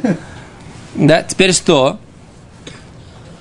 Да, 0.96 1.22
теперь 1.24 1.52
что? 1.52 1.98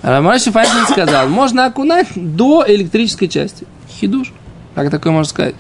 Рамаши 0.03 0.51
Файнштейн 0.51 0.85
сказал, 0.85 1.27
можно 1.29 1.65
окунать 1.65 2.07
до 2.15 2.63
электрической 2.67 3.29
части. 3.29 3.65
Хидуш. 3.89 4.33
Как 4.75 4.91
такое 4.91 5.13
можно 5.13 5.29
сказать? 5.29 5.55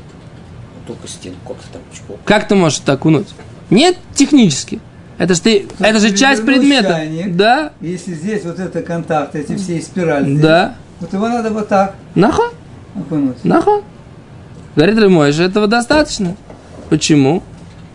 Только 0.85 1.07
стенку 1.07 1.53
как-то 1.53 1.67
там 1.73 1.81
чпок. 1.93 2.19
Как 2.25 2.47
ты 2.47 2.55
можешь 2.55 2.79
это 2.79 2.93
окунуть? 2.93 3.27
Нет, 3.69 3.97
технически. 4.13 4.81
Это 5.17 5.33
же 5.35 5.41
ты, 5.41 5.67
это 5.79 5.99
же 5.99 6.15
часть 6.15 6.45
предмета. 6.45 6.89
чайник. 6.89 7.35
Да, 7.37 7.71
Если 7.79 8.13
здесь 8.15 8.43
вот 8.43 8.59
это 8.59 8.81
контакт, 8.81 9.35
эти 9.35 9.55
все 9.55 9.81
спирали, 9.81 10.25
здесь, 10.25 10.41
да. 10.41 10.75
вот 10.99 11.13
его 11.13 11.27
надо 11.29 11.49
вот 11.51 11.69
так 11.69 11.95
Нахон, 12.15 12.49
окунуть. 12.95 13.45
нахон. 13.45 13.83
Говорит 14.75 14.97
Рамойша, 14.99 15.43
этого 15.43 15.67
достаточно. 15.67 16.35
Почему? 16.89 17.43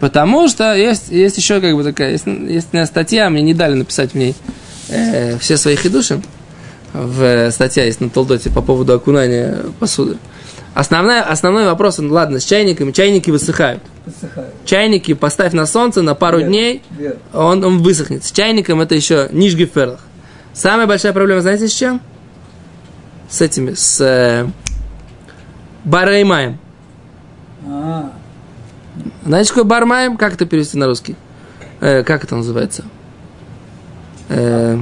Потому 0.00 0.48
что 0.48 0.74
есть, 0.74 1.10
есть 1.10 1.36
еще 1.36 1.60
как 1.60 1.74
бы 1.74 1.82
такая, 1.84 2.12
есть, 2.12 2.26
есть 2.26 2.68
статья, 2.86 3.28
мне 3.28 3.42
не 3.42 3.52
дали 3.52 3.74
написать 3.74 4.12
в 4.12 4.14
ней 4.14 4.34
э, 4.88 5.36
все 5.38 5.56
свои 5.56 5.76
хидуши. 5.76 6.22
В 6.92 7.22
э, 7.22 7.50
статья 7.50 7.84
есть 7.84 8.00
на 8.00 8.08
Толдоте 8.10 8.50
по 8.50 8.62
поводу 8.62 8.94
окунания 8.94 9.58
посуды. 9.78 10.16
Основная, 10.74 11.22
основной 11.22 11.64
вопрос, 11.66 11.98
ну 11.98 12.12
ладно, 12.12 12.40
с 12.40 12.44
чайниками, 12.44 12.92
чайники 12.92 13.30
высыхают. 13.30 13.82
Подсыхает. 14.04 14.54
Чайники 14.64 15.12
поставь 15.14 15.52
на 15.52 15.66
солнце 15.66 16.02
на 16.02 16.14
пару 16.14 16.38
Вверх, 16.38 16.50
дней, 16.50 16.82
вверх. 16.90 17.16
он, 17.34 17.64
он 17.64 17.82
высохнет. 17.82 18.24
С 18.24 18.30
чайником 18.30 18.80
это 18.80 18.94
еще 18.94 19.28
нижгеферлах. 19.32 20.00
Самая 20.52 20.86
большая 20.86 21.12
проблема, 21.12 21.40
знаете, 21.40 21.68
с 21.68 21.72
чем? 21.72 22.00
С 23.28 23.40
этими, 23.40 23.74
с 23.74 24.00
э, 24.00 24.46
бараймаем. 25.84 26.58
А, 27.66 28.12
Знаете, 29.24 29.50
какой 29.50 29.64
бармаем? 29.64 30.16
Как 30.16 30.34
это 30.34 30.46
перевести 30.46 30.78
на 30.78 30.86
русский? 30.86 31.16
Э, 31.80 32.02
как 32.02 32.24
это 32.24 32.36
называется? 32.36 32.84
Э. 34.28 34.78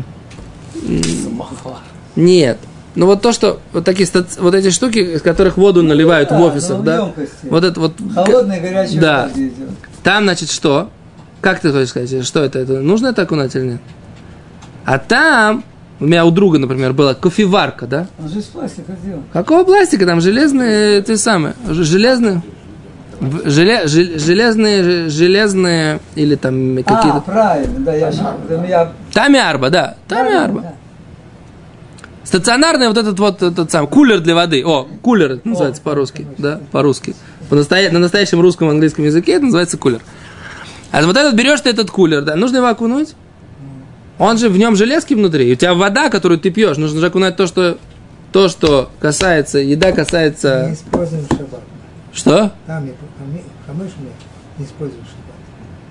нет. 2.17 2.59
Ну 2.95 3.07
вот 3.07 3.21
то, 3.21 3.33
что 3.33 3.61
вот 3.73 3.85
такие 3.85 4.09
вот 4.39 4.55
эти 4.55 4.71
штуки, 4.71 4.99
из 4.99 5.23
которых 5.23 5.59
воду 5.59 5.83
наливают 5.83 6.31
да, 6.31 6.39
в 6.39 6.43
офисах, 6.43 6.79
ну, 6.79 6.83
да? 6.83 6.97
емкости. 6.97 7.35
Вот 7.43 7.63
это 7.65 7.79
вот. 7.79 7.93
Холодная, 8.15 8.61
горячая 8.61 9.01
Да. 9.01 9.31
Там, 10.03 10.25
значит, 10.25 10.51
что? 10.51 10.91
Как 11.43 11.61
ты 11.61 11.71
хочешь 11.71 11.91
сказать? 11.91 12.25
Что 12.27 12.43
это? 12.43 12.59
это? 12.59 12.81
Нужно 12.81 13.09
это 13.09 13.23
окунать 13.23 13.55
или 13.55 13.65
нет? 13.65 13.81
А 14.87 14.99
там, 14.99 15.63
у 16.01 16.07
меня 16.07 16.25
у 16.25 16.31
друга, 16.31 16.59
например, 16.59 16.93
была 16.95 17.15
кофеварка, 17.15 17.87
да? 17.87 18.07
Он 18.19 18.29
же 18.29 18.39
из 18.39 18.45
пластика 18.45 18.93
сделан. 19.03 19.25
Какого 19.33 19.65
пластика? 19.65 20.07
Там 20.07 20.21
железные, 20.21 21.03
ты 21.03 21.17
самое, 21.19 21.55
железные, 21.69 22.43
желе- 23.21 23.87
жел- 23.87 24.19
железные, 24.19 25.09
железные 25.09 26.01
или 26.15 26.35
там 26.37 26.79
А, 26.79 26.83
какие-то. 26.83 27.21
правильно, 27.21 27.81
да, 27.81 27.95
я, 27.95 28.13
щас- 28.13 28.35
да, 28.49 28.65
я 28.65 28.93
Тамиарба, 29.13 29.71
да, 29.71 29.97
да, 30.09 30.17
тамиарба. 30.17 30.61
да, 30.63 30.75
Стационарный 32.27 32.89
вот 32.89 32.99
этот 32.99 33.19
вот 33.21 33.41
этот 33.41 33.71
сам 33.71 33.87
кулер 33.87 34.19
для 34.19 34.35
воды. 34.35 34.63
О, 34.67 34.83
кулер 35.01 35.39
называется 35.45 35.81
по-русски, 35.81 36.27
да, 36.39 36.61
по-русски. 36.73 37.15
По 37.49 37.55
настоя- 37.55 37.91
на 37.93 38.01
настоящем 38.01 38.41
русском 38.41 38.69
английском 38.69 39.05
языке 39.05 39.35
это 39.35 39.45
называется 39.45 39.79
кулер. 39.79 40.01
А 40.91 41.03
вот 41.03 41.17
этот 41.17 41.35
берешь 41.35 41.61
ты 41.61 41.71
этот 41.71 41.93
кулер, 41.93 42.23
да, 42.23 42.35
нужно 42.35 42.57
его 42.57 42.67
окунуть. 42.67 43.15
Он 44.19 44.39
же 44.39 44.49
в 44.49 44.59
нем 44.59 44.75
железки 44.75 45.15
внутри. 45.15 45.49
И 45.49 45.53
у 45.53 45.55
тебя 45.57 45.75
вода, 45.75 46.09
которую 46.09 46.41
ты 46.41 46.51
пьешь, 46.51 46.79
нужно 46.79 46.99
же 46.99 47.07
окунать 47.07 47.37
то, 47.37 47.47
что 47.47 47.79
то, 48.33 48.49
что 48.49 48.91
касается, 48.99 49.59
еда 49.59 49.91
Не 49.91 49.97
касается. 49.97 50.73
используем 50.73 51.25
шаббат. 51.31 51.61
Что? 52.13 52.53
Там 52.67 52.89
хамыш 53.69 53.91
не 54.59 54.65
используем 54.65 55.05
шаббат. 55.05 55.37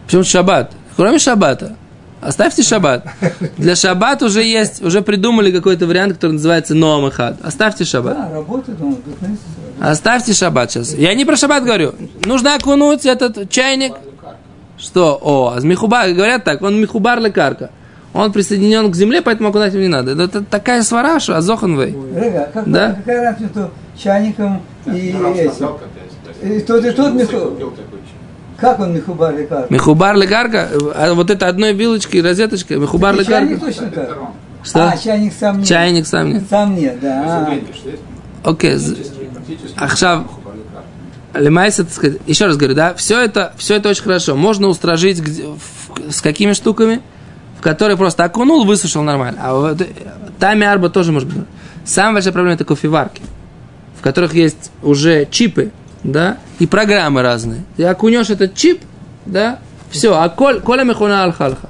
Почему 0.06 0.24
шаббат? 0.24 0.74
Кроме 0.98 1.18
шаббата. 1.20 1.78
Оставьте 2.26 2.64
шаббат. 2.64 3.06
Для 3.58 3.76
шаббат 3.76 4.24
уже 4.24 4.44
есть, 4.44 4.82
уже 4.82 5.02
придумали 5.02 5.52
какой-то 5.52 5.86
вариант, 5.86 6.14
который 6.14 6.34
называется 6.34 6.74
Ноам. 6.74 7.12
Оставьте 7.44 7.86
шаббат. 7.86 8.18
да, 8.18 8.30
работает 8.34 8.82
он. 8.82 8.98
Оставьте 9.80 10.34
шаббат 10.34 10.72
сейчас. 10.72 10.94
Я 10.96 11.14
не 11.14 11.24
про 11.24 11.36
шаббат 11.36 11.64
говорю. 11.64 11.94
Нужно 12.26 12.56
окунуть 12.56 13.06
этот 13.06 13.50
чайник. 13.50 13.94
Что? 14.78 15.20
О, 15.22 15.54
а 15.56 15.62
михубар, 15.62 16.10
говорят 16.12 16.44
так, 16.44 16.62
он 16.62 16.82
михубар 16.82 17.20
лекарка. 17.20 17.70
Он 18.14 18.32
присоединен 18.32 18.92
к 18.92 18.96
земле, 18.96 19.22
поэтому 19.22 19.50
окунать 19.50 19.74
его 19.74 19.84
не 19.84 19.90
надо. 19.90 20.12
Это, 20.12 20.24
это 20.24 20.44
такая 20.44 20.82
свара, 20.84 21.20
что 21.20 21.38
азоханвей. 21.38 21.96
Рега, 22.16 22.50
как, 22.54 22.70
Да. 22.72 22.94
какая 22.94 23.24
разница 23.24 23.54
между 23.56 23.72
чайником 23.98 24.62
и 24.88 25.16
И 26.42 26.60
тот, 26.62 26.86
и 26.86 26.92
тот 26.92 27.14
спросил, 27.14 27.58
Как 28.66 28.80
он 28.80 28.94
михубар 28.94 29.36
лекар? 29.38 29.68
Михубар 29.70 30.16
лекарка, 30.18 30.70
а 30.96 31.14
вот 31.14 31.30
это 31.30 31.48
одной 31.48 31.74
вилочкой, 31.74 32.22
розеточкой, 32.22 32.78
михубар 32.78 33.16
И 33.16 33.26
чайник 33.26 33.52
лекарка. 33.52 33.66
точно 33.66 33.92
так. 33.92 34.18
Что? 34.64 34.88
А, 34.90 34.98
чайник 34.98 35.34
сам 35.40 35.60
нет. 35.60 35.68
Чайник 35.68 36.08
сам 36.08 36.34
нет. 36.34 36.44
Сам 36.50 36.76
нет, 36.76 37.00
да. 37.00 37.54
Окей. 38.44 38.78
Ахшав. 39.78 40.26
Хубали 40.28 40.60
карту. 40.74 41.44
Лемайс, 41.46 41.80
это 41.80 41.92
сказать, 41.94 42.20
еще 42.26 42.46
раз 42.48 42.58
говорю, 42.58 42.76
да, 42.76 42.94
все 42.96 43.22
это, 43.22 43.54
все 43.58 43.76
это 43.76 43.90
очень 43.90 44.04
хорошо. 44.04 44.36
Можно 44.36 44.68
устражить 44.68 45.20
где- 45.20 45.44
в- 45.48 46.12
с 46.12 46.22
какими 46.22 46.54
штуками, 46.54 47.02
в 47.60 47.62
которые 47.62 47.98
просто 47.98 48.24
окунул, 48.24 48.66
высушил 48.66 49.04
нормально. 49.04 49.40
А 49.44 49.54
вот 49.54 49.82
э, 49.82 49.86
тами 50.40 50.66
арба 50.66 50.90
тоже 50.90 51.12
может 51.12 51.28
быть. 51.32 51.46
Самая 51.84 52.14
большая 52.16 52.34
проблема 52.34 52.56
это 52.56 52.66
кофеварки, 52.66 53.22
в 54.00 54.02
которых 54.02 54.34
есть 54.34 54.72
уже 54.82 55.26
чипы, 55.30 55.72
да, 56.12 56.38
и 56.60 56.68
программы 56.68 57.22
разные. 57.22 57.64
Ты 57.78 57.84
окунешь 57.86 58.30
этот 58.30 58.56
чип, 58.56 58.82
да, 59.26 59.60
все, 59.90 60.14
а 60.18 60.30
коль, 60.30 60.60
коля 60.62 60.84
мехуна 60.84 61.24
алхалха. 61.24 61.70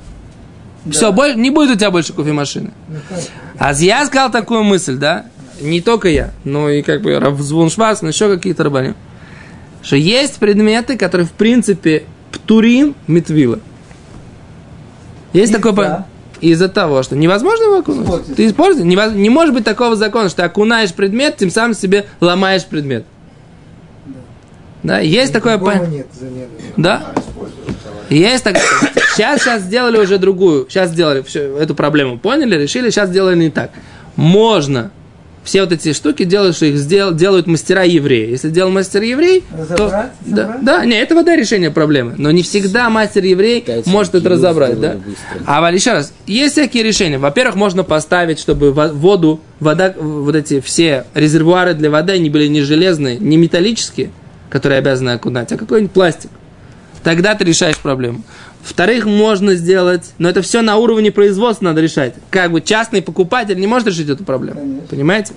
Все, 0.91 1.11
боль- 1.11 1.35
не 1.35 1.49
будет 1.49 1.71
у 1.71 1.75
тебя 1.79 1.89
больше 1.89 2.13
кофемашины. 2.13 2.71
А 3.57 3.73
я 3.73 4.05
сказал 4.05 4.31
такую 4.31 4.63
мысль, 4.63 4.97
да, 4.97 5.25
не 5.61 5.81
только 5.81 6.09
я, 6.09 6.31
но 6.43 6.69
и 6.69 6.81
как 6.81 7.01
бы 7.01 7.17
Равзвун 7.19 7.69
Шварц, 7.69 8.01
но 8.01 8.09
еще 8.09 8.29
какие-то 8.33 8.63
рабани, 8.63 8.93
что 9.81 9.95
есть 9.95 10.35
предметы, 10.37 10.97
которые 10.97 11.25
в 11.25 11.31
принципе 11.31 12.03
птурим 12.31 12.95
митвила. 13.07 13.59
Есть 15.33 15.51
Из-за? 15.51 15.57
такое 15.61 15.73
по- 15.73 16.05
из-за 16.41 16.69
того, 16.69 17.01
что 17.03 17.15
невозможно 17.15 17.63
его 17.63 17.77
окунуть. 17.79 18.03
Испортить. 18.05 18.35
Ты 18.35 18.47
используешь, 18.47 18.85
невоз- 18.87 19.15
не 19.15 19.29
может 19.29 19.53
быть 19.53 19.63
такого 19.63 19.95
закона, 19.95 20.27
что 20.29 20.37
ты 20.37 20.43
окунаешь 20.43 20.93
предмет, 20.93 21.37
тем 21.37 21.49
самым 21.49 21.73
себе 21.73 22.05
ломаешь 22.19 22.65
предмет. 22.65 23.05
Да, 24.85 24.99
есть 24.99 25.33
такое 25.33 25.57
по- 25.57 25.71
нет 25.87 26.07
замены. 26.19 26.47
Да? 26.77 27.13
Есть 28.09 28.43
так. 28.43 28.57
Сейчас, 29.15 29.41
сейчас 29.41 29.61
сделали 29.63 29.97
уже 29.97 30.17
другую. 30.17 30.67
Сейчас 30.69 30.91
сделали 30.91 31.21
всё, 31.23 31.57
эту 31.57 31.73
проблему. 31.75 32.19
Поняли, 32.19 32.55
решили, 32.55 32.89
сейчас 32.89 33.09
сделали 33.09 33.35
не 33.35 33.49
так. 33.49 33.71
Можно 34.15 34.91
все 35.43 35.61
вот 35.61 35.71
эти 35.71 35.93
штуки 35.93 36.23
делать, 36.23 36.55
что 36.55 36.65
их 36.65 36.75
сдел- 36.77 37.13
делают 37.13 37.45
мастера 37.47 37.83
евреи. 37.83 38.29
Если 38.31 38.49
делал 38.49 38.71
мастер 38.71 39.03
еврей, 39.03 39.43
то... 39.51 39.85
Разобрать, 39.85 40.11
Да, 40.21 40.41
собрать? 40.43 40.65
да, 40.65 40.85
не, 40.85 40.95
это 40.99 41.13
вода 41.15 41.35
решение 41.35 41.69
проблемы. 41.71 42.15
Но 42.17 42.31
не 42.31 42.41
всегда 42.41 42.89
мастер 42.89 43.23
еврей 43.23 43.61
Кайся, 43.61 43.87
может 43.89 44.15
это 44.15 44.27
разобрать, 44.29 44.79
да? 44.79 44.93
быстро. 44.93 45.41
А 45.45 45.71
еще 45.71 45.91
раз, 45.93 46.13
есть 46.25 46.53
всякие 46.53 46.81
решения. 46.83 47.19
Во-первых, 47.19 47.55
можно 47.55 47.83
поставить, 47.83 48.39
чтобы 48.39 48.71
во- 48.73 48.87
воду, 48.91 49.39
вода, 49.59 49.93
вот 49.97 50.35
эти 50.35 50.61
все 50.61 51.05
резервуары 51.13 51.73
для 51.75 51.91
воды, 51.91 52.13
они 52.13 52.29
были 52.31 52.47
не 52.47 52.61
железные, 52.61 53.17
не 53.17 53.37
металлические, 53.37 54.09
которые 54.49 54.79
обязаны 54.79 55.11
окунать, 55.11 55.51
а 55.51 55.57
какой-нибудь 55.57 55.91
пластик. 55.91 56.31
Тогда 57.03 57.35
ты 57.35 57.43
решаешь 57.43 57.77
проблему. 57.77 58.23
Вторых, 58.63 59.05
можно 59.05 59.53
сделать, 59.53 60.13
но 60.17 60.27
это 60.27 60.41
все 60.41 60.63
на 60.63 60.77
уровне 60.77 61.11
производства 61.11 61.65
надо 61.65 61.81
решать. 61.81 62.15
Как 62.31 62.51
бы 62.51 62.61
частный 62.61 63.03
покупатель 63.03 63.59
не 63.59 63.67
может 63.67 63.87
решить 63.87 64.09
эту 64.09 64.23
проблему. 64.23 64.59
Конечно. 64.59 64.87
Понимаете? 64.89 65.33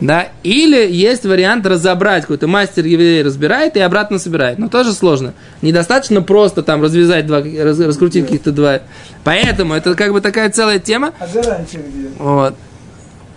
Да, 0.00 0.28
или 0.44 0.88
есть 0.88 1.24
вариант 1.26 1.66
разобрать, 1.66 2.22
какой-то 2.22 2.46
мастер 2.46 2.84
еврей 2.84 3.24
разбирает 3.24 3.76
и 3.76 3.80
обратно 3.80 4.20
собирает, 4.20 4.58
но 4.58 4.68
тоже 4.68 4.92
сложно. 4.92 5.34
Недостаточно 5.62 6.22
просто 6.22 6.62
там 6.62 6.80
развязать 6.80 7.26
два, 7.26 7.40
раз- 7.42 7.80
раскрутить 7.80 8.26
каких-то 8.26 8.52
два. 8.52 8.82
Поэтому 9.24 9.74
это 9.74 9.96
как 9.96 10.12
бы 10.12 10.20
такая 10.20 10.48
целая 10.50 10.78
тема. 10.78 11.12
А 11.18 11.26
гарантия 11.26 11.78
где? 11.78 12.08
Вот. 12.20 12.54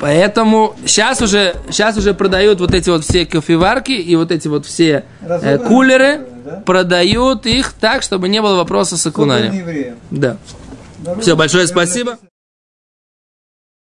Поэтому 0.04 0.76
сейчас 0.86 1.22
уже, 1.22 1.56
сейчас 1.70 1.96
уже 1.96 2.14
продают 2.14 2.60
вот 2.60 2.74
эти 2.74 2.90
вот 2.90 3.06
все 3.06 3.26
кофеварки 3.26 3.94
и 3.94 4.18
вот 4.18 4.32
эти 4.32 4.50
вот 4.50 4.66
все 4.66 5.06
э, 5.22 5.58
кулеры, 5.60 6.28
да? 6.44 6.62
продают 6.66 7.46
их 7.46 7.72
так, 7.72 8.04
чтобы 8.04 8.28
не 8.28 8.42
было 8.42 8.58
вопроса 8.58 8.98
с 8.98 9.08
окунанием. 9.08 9.96
Да. 10.12 10.36
Все, 11.22 11.38
большое 11.38 11.68
спасибо. 11.68 12.18